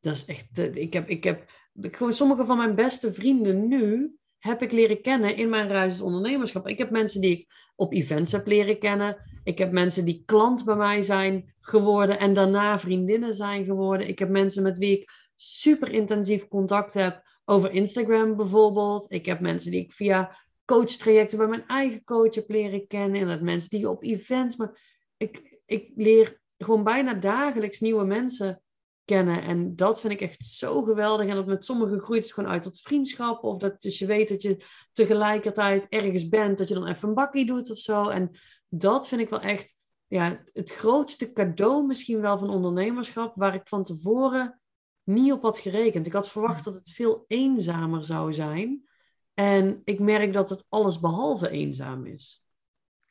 [0.00, 1.50] Dat is echt, eh, ik heb, ik heb
[1.80, 6.68] gewoon sommige van mijn beste vrienden nu heb ik leren kennen in mijn reis ondernemerschap.
[6.68, 9.16] Ik heb mensen die ik op events heb leren kennen.
[9.44, 14.08] Ik heb mensen die klant bij mij zijn geworden en daarna vriendinnen zijn geworden.
[14.08, 19.12] Ik heb mensen met wie ik super intensief contact heb over Instagram bijvoorbeeld.
[19.12, 23.20] Ik heb mensen die ik via coachtrajecten bij mijn eigen coach heb leren kennen.
[23.20, 24.56] En dat mensen die op events.
[24.56, 24.80] Maar
[25.16, 28.62] ik, ik leer gewoon bijna dagelijks nieuwe mensen
[29.04, 29.42] kennen.
[29.42, 31.26] En dat vind ik echt zo geweldig.
[31.26, 33.44] En dat met sommigen groeit het gewoon uit tot vriendschap.
[33.44, 37.14] Of dat dus je weet dat je tegelijkertijd ergens bent, dat je dan even een
[37.14, 38.08] bakkie doet of zo.
[38.08, 38.30] En
[38.68, 43.68] dat vind ik wel echt ja, het grootste cadeau misschien wel van ondernemerschap, waar ik
[43.68, 44.60] van tevoren
[45.02, 46.06] niet op had gerekend.
[46.06, 48.88] Ik had verwacht dat het veel eenzamer zou zijn.
[49.34, 52.44] En ik merk dat het alles behalve eenzaam is.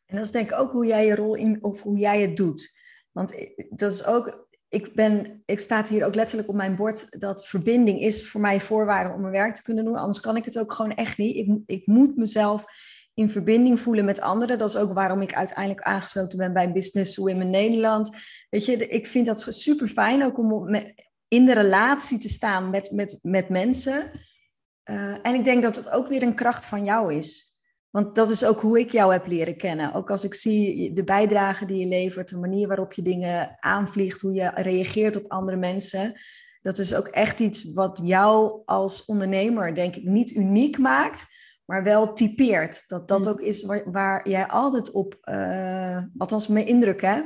[0.06, 2.38] En dat is denk ik ook hoe jij je rol in, of hoe jij het
[2.38, 2.86] doet.
[3.18, 3.36] Want
[3.70, 8.02] dat is ook, ik ben, ik staat hier ook letterlijk op mijn bord dat verbinding
[8.02, 9.96] is voor mij voorwaarde om mijn werk te kunnen doen.
[9.96, 11.36] Anders kan ik het ook gewoon echt niet.
[11.36, 12.66] Ik, ik moet mezelf
[13.14, 14.58] in verbinding voelen met anderen.
[14.58, 18.18] Dat is ook waarom ik uiteindelijk aangesloten ben bij Business Women Nederland.
[18.50, 20.76] Weet je, ik vind dat super fijn ook om
[21.28, 24.12] in de relatie te staan met, met, met mensen.
[24.90, 27.47] Uh, en ik denk dat het ook weer een kracht van jou is.
[27.90, 29.94] Want dat is ook hoe ik jou heb leren kennen.
[29.94, 34.22] Ook als ik zie de bijdrage die je levert, de manier waarop je dingen aanvliegt,
[34.22, 36.20] hoe je reageert op andere mensen.
[36.62, 41.26] Dat is ook echt iets wat jou als ondernemer, denk ik, niet uniek maakt,
[41.66, 42.88] maar wel typeert.
[42.88, 43.28] Dat dat mm.
[43.28, 47.22] ook is waar, waar jij altijd op, uh, althans mijn indruk hè,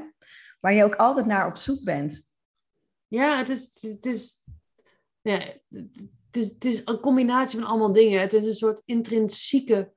[0.59, 2.30] waar je ook altijd naar op zoek bent.
[3.07, 4.43] Ja, het is, het is,
[5.22, 5.39] ja,
[5.70, 8.22] het is, het is een combinatie van allemaal dingen.
[8.22, 9.93] Het is een soort intrinsieke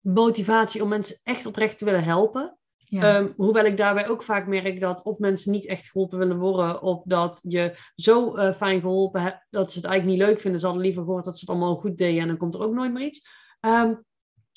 [0.00, 2.58] motivatie om mensen echt oprecht te willen helpen.
[2.90, 6.82] Ehm, hoewel ik daarbij ook vaak merk dat of mensen niet echt geholpen willen worden,
[6.82, 10.60] of dat je zo uh, fijn geholpen hebt dat ze het eigenlijk niet leuk vinden.
[10.60, 12.72] Ze hadden liever gehoord dat ze het allemaal goed deden en dan komt er ook
[12.72, 13.28] nooit meer iets.
[13.60, 13.94] Ehm,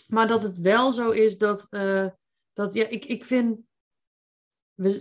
[0.08, 2.08] maar dat het wel zo is dat, uh,
[2.54, 3.60] dat ja, ik, ik vind,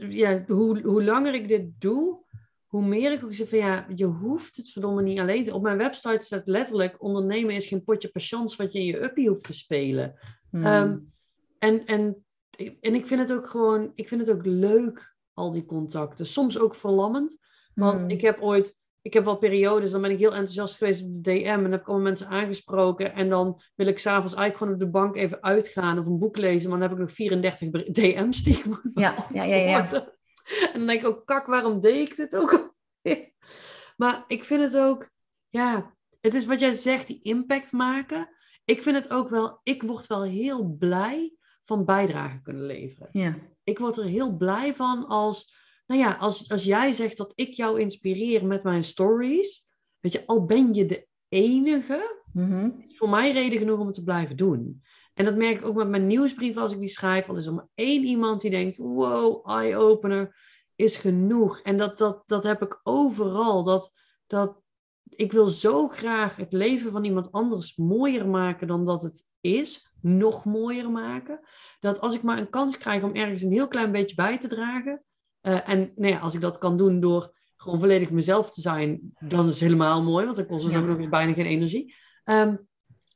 [0.09, 2.25] ja, hoe, hoe langer ik dit doe,
[2.73, 5.55] hoe meer ik ook zeg van ja, je hoeft het verdomme niet alleen te...
[5.55, 9.29] Op mijn website staat letterlijk, ondernemen is geen potje patiënt wat je in je uppie
[9.29, 10.15] hoeft te spelen.
[10.51, 10.65] Hmm.
[10.65, 10.99] Ehm,
[11.59, 12.25] en, en,
[12.81, 16.27] en ik vind het ook gewoon, ik vind het ook leuk, al die contacten.
[16.27, 17.39] Soms ook verlammend,
[17.75, 18.11] want hmm.
[18.11, 21.21] ik heb ooit ik heb wel periodes, dan ben ik heel enthousiast geweest op de
[21.21, 23.15] DM en dan heb ik allemaal mensen aangesproken.
[23.15, 26.37] En dan wil ik s'avonds eigenlijk gewoon op de bank even uitgaan of een boek
[26.37, 28.65] lezen, maar dan heb ik nog 34 DM's die ik
[28.95, 30.13] ja, ja, ja, ja.
[30.73, 32.75] En dan denk ik ook, kak, waarom deed ik dit ook?
[33.97, 35.11] maar ik vind het ook,
[35.49, 38.29] ja, het is wat jij zegt, die impact maken.
[38.65, 43.09] Ik vind het ook wel, ik word wel heel blij van bijdrage kunnen leveren.
[43.13, 43.39] Ja.
[43.65, 47.55] Ik word er heel blij van als nou ja, als, als jij zegt dat ik
[47.55, 49.71] jou inspireer met mijn stories,
[50.01, 53.95] weet je, al ben je de enige, mm is voor mij reden genoeg om het
[53.95, 54.83] te blijven doen.
[55.15, 57.27] En dat merk ik ook met mijn nieuwsbrief als ik die schrijf.
[57.27, 60.37] Want er is er maar één iemand die denkt, wow, eye-opener
[60.75, 61.61] is genoeg.
[61.61, 63.65] En dat, dat, dat heb ik overal.
[63.65, 63.93] Dat,
[64.27, 64.61] dat,
[65.03, 69.91] ik wil zo graag het leven van iemand anders mooier maken dan dat het is.
[70.01, 71.41] Nog mooier maken.
[71.81, 74.49] Dat als ik maar een kans krijg om ergens een heel klein beetje bij te
[74.49, 75.05] dragen,
[75.43, 79.13] uh, en nou ja, als ik dat kan doen door gewoon volledig mezelf te zijn,
[79.19, 81.95] dan is het helemaal mooi, want dan kost het ook nog eens bijna geen energie.
[82.25, 82.69] Um,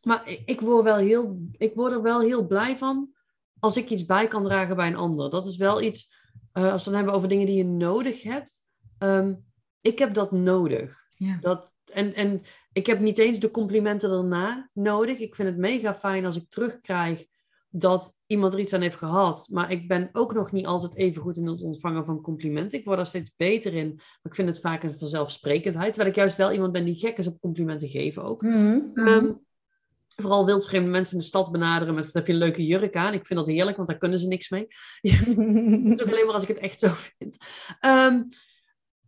[0.07, 3.15] maar ik word, wel heel, ik word er wel heel blij van
[3.59, 5.31] als ik iets bij kan dragen bij een ander.
[5.31, 6.15] Dat is wel iets,
[6.53, 8.63] uh, als we het hebben over dingen die je nodig hebt.
[8.99, 9.45] Um,
[9.81, 10.97] ik heb dat nodig.
[11.09, 11.39] Ja.
[11.41, 12.43] Dat, en, en
[12.73, 15.19] ik heb niet eens de complimenten daarna nodig.
[15.19, 17.27] Ik vind het mega fijn als ik terugkrijg
[17.69, 19.49] dat iemand er iets aan heeft gehad.
[19.51, 22.79] Maar ik ben ook nog niet altijd even goed in het ontvangen van complimenten.
[22.79, 23.95] Ik word er steeds beter in.
[23.95, 25.95] Maar ik vind het vaak een vanzelfsprekendheid.
[25.95, 28.43] Terwijl ik juist wel iemand ben die gek is op complimenten geven ook.
[28.43, 29.46] Mm -hmm.
[30.17, 33.15] Vooral wildvreemde mensen in de stad benaderen met heb je een leuke jurk aan.
[33.15, 34.67] Ik vind dat heerlijk, want daar kunnen ze niks mee.
[35.91, 37.37] Het ook alleen maar als ik het echt zo vind.
[37.81, 38.29] Um,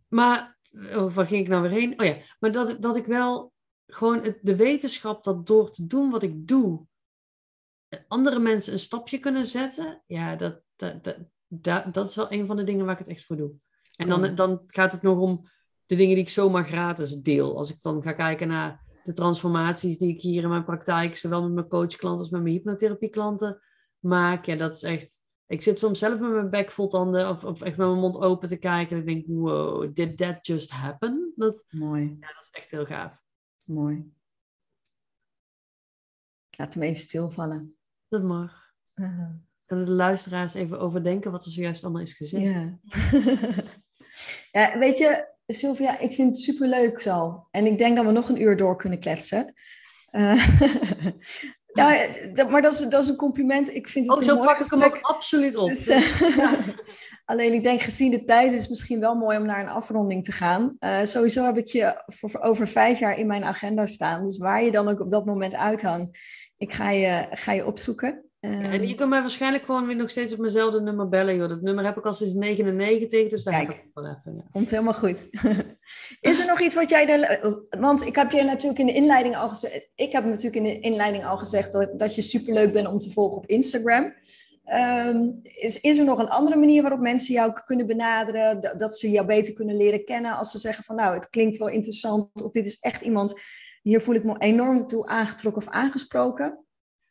[0.07, 1.99] maar, oh, waar ging ik nou weer heen?
[1.99, 3.53] Oh ja, maar dat, dat ik wel
[3.87, 6.85] gewoon de wetenschap dat door te doen wat ik doe,
[8.07, 12.45] andere mensen een stapje kunnen zetten, ja, dat, dat, dat, dat, dat is wel een
[12.45, 13.51] van de dingen waar ik het echt voor doe.
[13.95, 15.47] En dan, dan gaat het nog om
[15.85, 17.57] de dingen die ik zomaar gratis deel.
[17.57, 21.41] Als ik dan ga kijken naar de transformaties die ik hier in mijn praktijk, zowel
[21.43, 23.61] met mijn coachklanten als met mijn hypnotherapieklanten
[23.99, 24.45] maak.
[24.45, 25.23] Ja, dat is echt.
[25.47, 28.17] Ik zit soms zelf met mijn bek vol tanden of, of echt met mijn mond
[28.17, 28.95] open te kijken.
[28.95, 31.33] En ik denk, wow, did that just happen?
[31.35, 32.17] Dat, Mooi.
[32.19, 33.21] Ja, dat is echt heel gaaf.
[33.63, 34.13] Mooi.
[36.57, 37.77] Laat hem even stilvallen.
[38.07, 38.73] Dat mag.
[38.95, 39.29] Uh
[39.69, 42.45] Kunnen de luisteraars even overdenken wat er zojuist allemaal is gezegd?
[42.45, 42.79] Ja.
[44.59, 47.47] ja, weet je, Sylvia, ik vind het superleuk zo.
[47.51, 49.53] En ik denk dat we nog een uur door kunnen kletsen.
[50.11, 50.47] Uh,
[51.73, 52.07] ja,
[52.49, 53.75] maar dat is, dat is een compliment.
[53.75, 55.67] Ik vind het oh, zo pak ik hem ook absoluut op.
[55.67, 56.53] Dus, uh,
[57.25, 60.23] alleen ik denk, gezien de tijd is het misschien wel mooi om naar een afronding
[60.23, 60.75] te gaan.
[60.79, 64.23] Uh, sowieso heb ik je voor, over vijf jaar in mijn agenda staan.
[64.23, 66.17] Dus waar je dan ook op dat moment uithangt,
[66.57, 68.28] ik ga je, ga je opzoeken.
[68.39, 71.35] En je ehm, kunt mij waarschijnlijk gewoon weer nog steeds op mijnzelfde nummer bellen.
[71.35, 71.49] Joh.
[71.49, 74.35] Dat nummer heb ik al sinds 99, dus daar Kijk, heb ik wel even.
[74.35, 74.43] Ja.
[74.51, 75.29] Komt helemaal goed.
[76.21, 77.39] Is er nog iets wat jij...
[77.69, 79.89] want ik heb je natuurlijk in de inleiding al gezegd...
[79.95, 83.11] Ik heb natuurlijk in de inleiding al gezegd dat, dat je superleuk bent om te
[83.11, 84.13] volgen op Instagram.
[84.63, 88.59] Ehm, is, is er nog een andere manier waarop mensen jou kunnen benaderen?
[88.61, 90.95] Dat, dat ze jou beter kunnen leren kennen als ze zeggen van...
[90.95, 93.41] Nou, het klinkt wel interessant of dit is echt iemand
[93.81, 96.65] hier voel ik me enorm toe aangetrokken of aangesproken.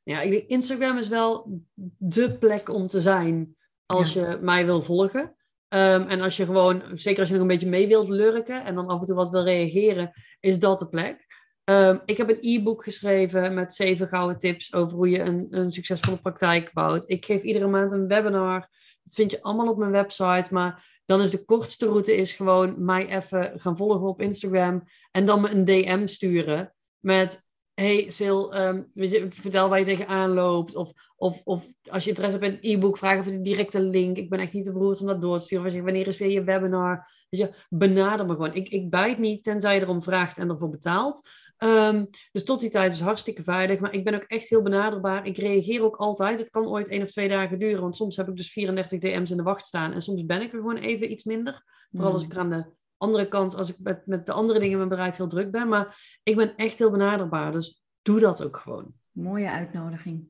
[0.09, 1.61] Ja, Instagram is wel
[1.99, 3.57] de plek om te zijn
[3.87, 5.37] als je mij wil volgen.
[5.69, 8.75] Ehm, en als je gewoon, zeker als je nog een beetje mee wilt lurken en
[8.75, 11.27] dan af en toe wat wil reageren, is dat de plek.
[11.65, 15.73] Ehm, ik heb een e-book geschreven met zeven gouden tips over hoe je een, een
[15.73, 17.11] succesvolle praktijk bouwt.
[17.11, 18.61] Ik geef iedere maand een webinar.
[19.03, 20.55] Dat vind je allemaal op mijn website.
[20.55, 24.83] Maar dan is de kortste route is gewoon mij even gaan volgen op Instagram.
[25.11, 27.48] En dan me een DM sturen met
[27.79, 30.75] hey Sil, um, weet je, vertel waar je tegenaan loopt.
[30.75, 34.17] Of, of, of als je interesse hebt in een e-book, vraag even de directe link.
[34.17, 35.67] Ik ben echt niet te beroerd om dat door te sturen.
[35.67, 37.09] Of zeg, wanneer is weer je webinar?
[37.29, 38.55] Weet je, benader me gewoon.
[38.55, 41.29] Ik, ik bijt niet, tenzij je erom vraagt en ervoor betaalt.
[41.59, 43.79] Um, dus tot die tijd is hartstikke veilig.
[43.79, 45.27] Maar ik ben ook echt heel benaderbaar.
[45.27, 46.39] Ik reageer ook altijd.
[46.39, 47.81] Het kan ooit één of twee dagen duren.
[47.81, 49.93] Want soms heb ik dus 34 DM's in de wacht staan.
[49.93, 51.65] En soms ben ik er gewoon even iets minder.
[51.91, 52.65] Vooral als ik er aan de
[52.99, 55.69] andere kant, als ik met, met de andere dingen in mijn bedrijf heel druk ben.
[55.69, 57.53] Maar ik ben echt heel benaderbaar.
[57.53, 58.93] Dus doe dat ook gewoon.
[59.13, 60.29] Mooie uitnodiging.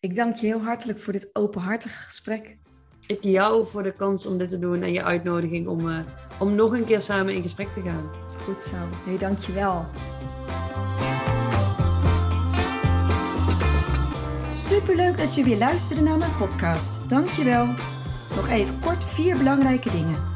[0.00, 2.58] Ik dank je heel hartelijk voor dit openhartige gesprek.
[3.06, 5.98] Ik jou voor de kans om dit te doen en je uitnodiging om, uh,
[6.40, 8.10] om nog een keer samen in gesprek te gaan.
[8.38, 8.76] Goed zo.
[9.06, 9.84] Nee, dank je wel.
[14.52, 17.08] Superleuk dat je weer luisterde naar mijn podcast.
[17.08, 17.66] Dank je wel.
[18.36, 20.35] Nog even kort vier belangrijke dingen.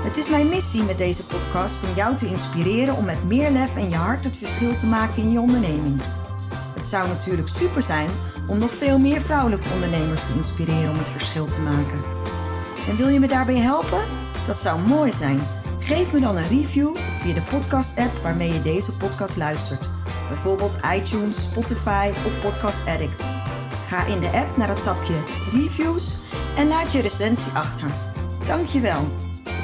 [0.00, 3.76] Het is mijn missie met deze podcast om jou te inspireren om met meer lef
[3.76, 6.00] en je hart het verschil te maken in je onderneming.
[6.74, 8.08] Het zou natuurlijk super zijn
[8.46, 12.02] om nog veel meer vrouwelijke ondernemers te inspireren om het verschil te maken.
[12.88, 14.04] En wil je me daarbij helpen?
[14.46, 15.40] Dat zou mooi zijn.
[15.78, 19.90] Geef me dan een review via de podcast-app waarmee je deze podcast luistert.
[20.28, 23.28] Bijvoorbeeld iTunes, Spotify of Podcast Addict.
[23.84, 26.16] Ga in de app naar het tapje Reviews
[26.56, 27.90] en laat je recensie achter.
[28.44, 29.29] Dankjewel.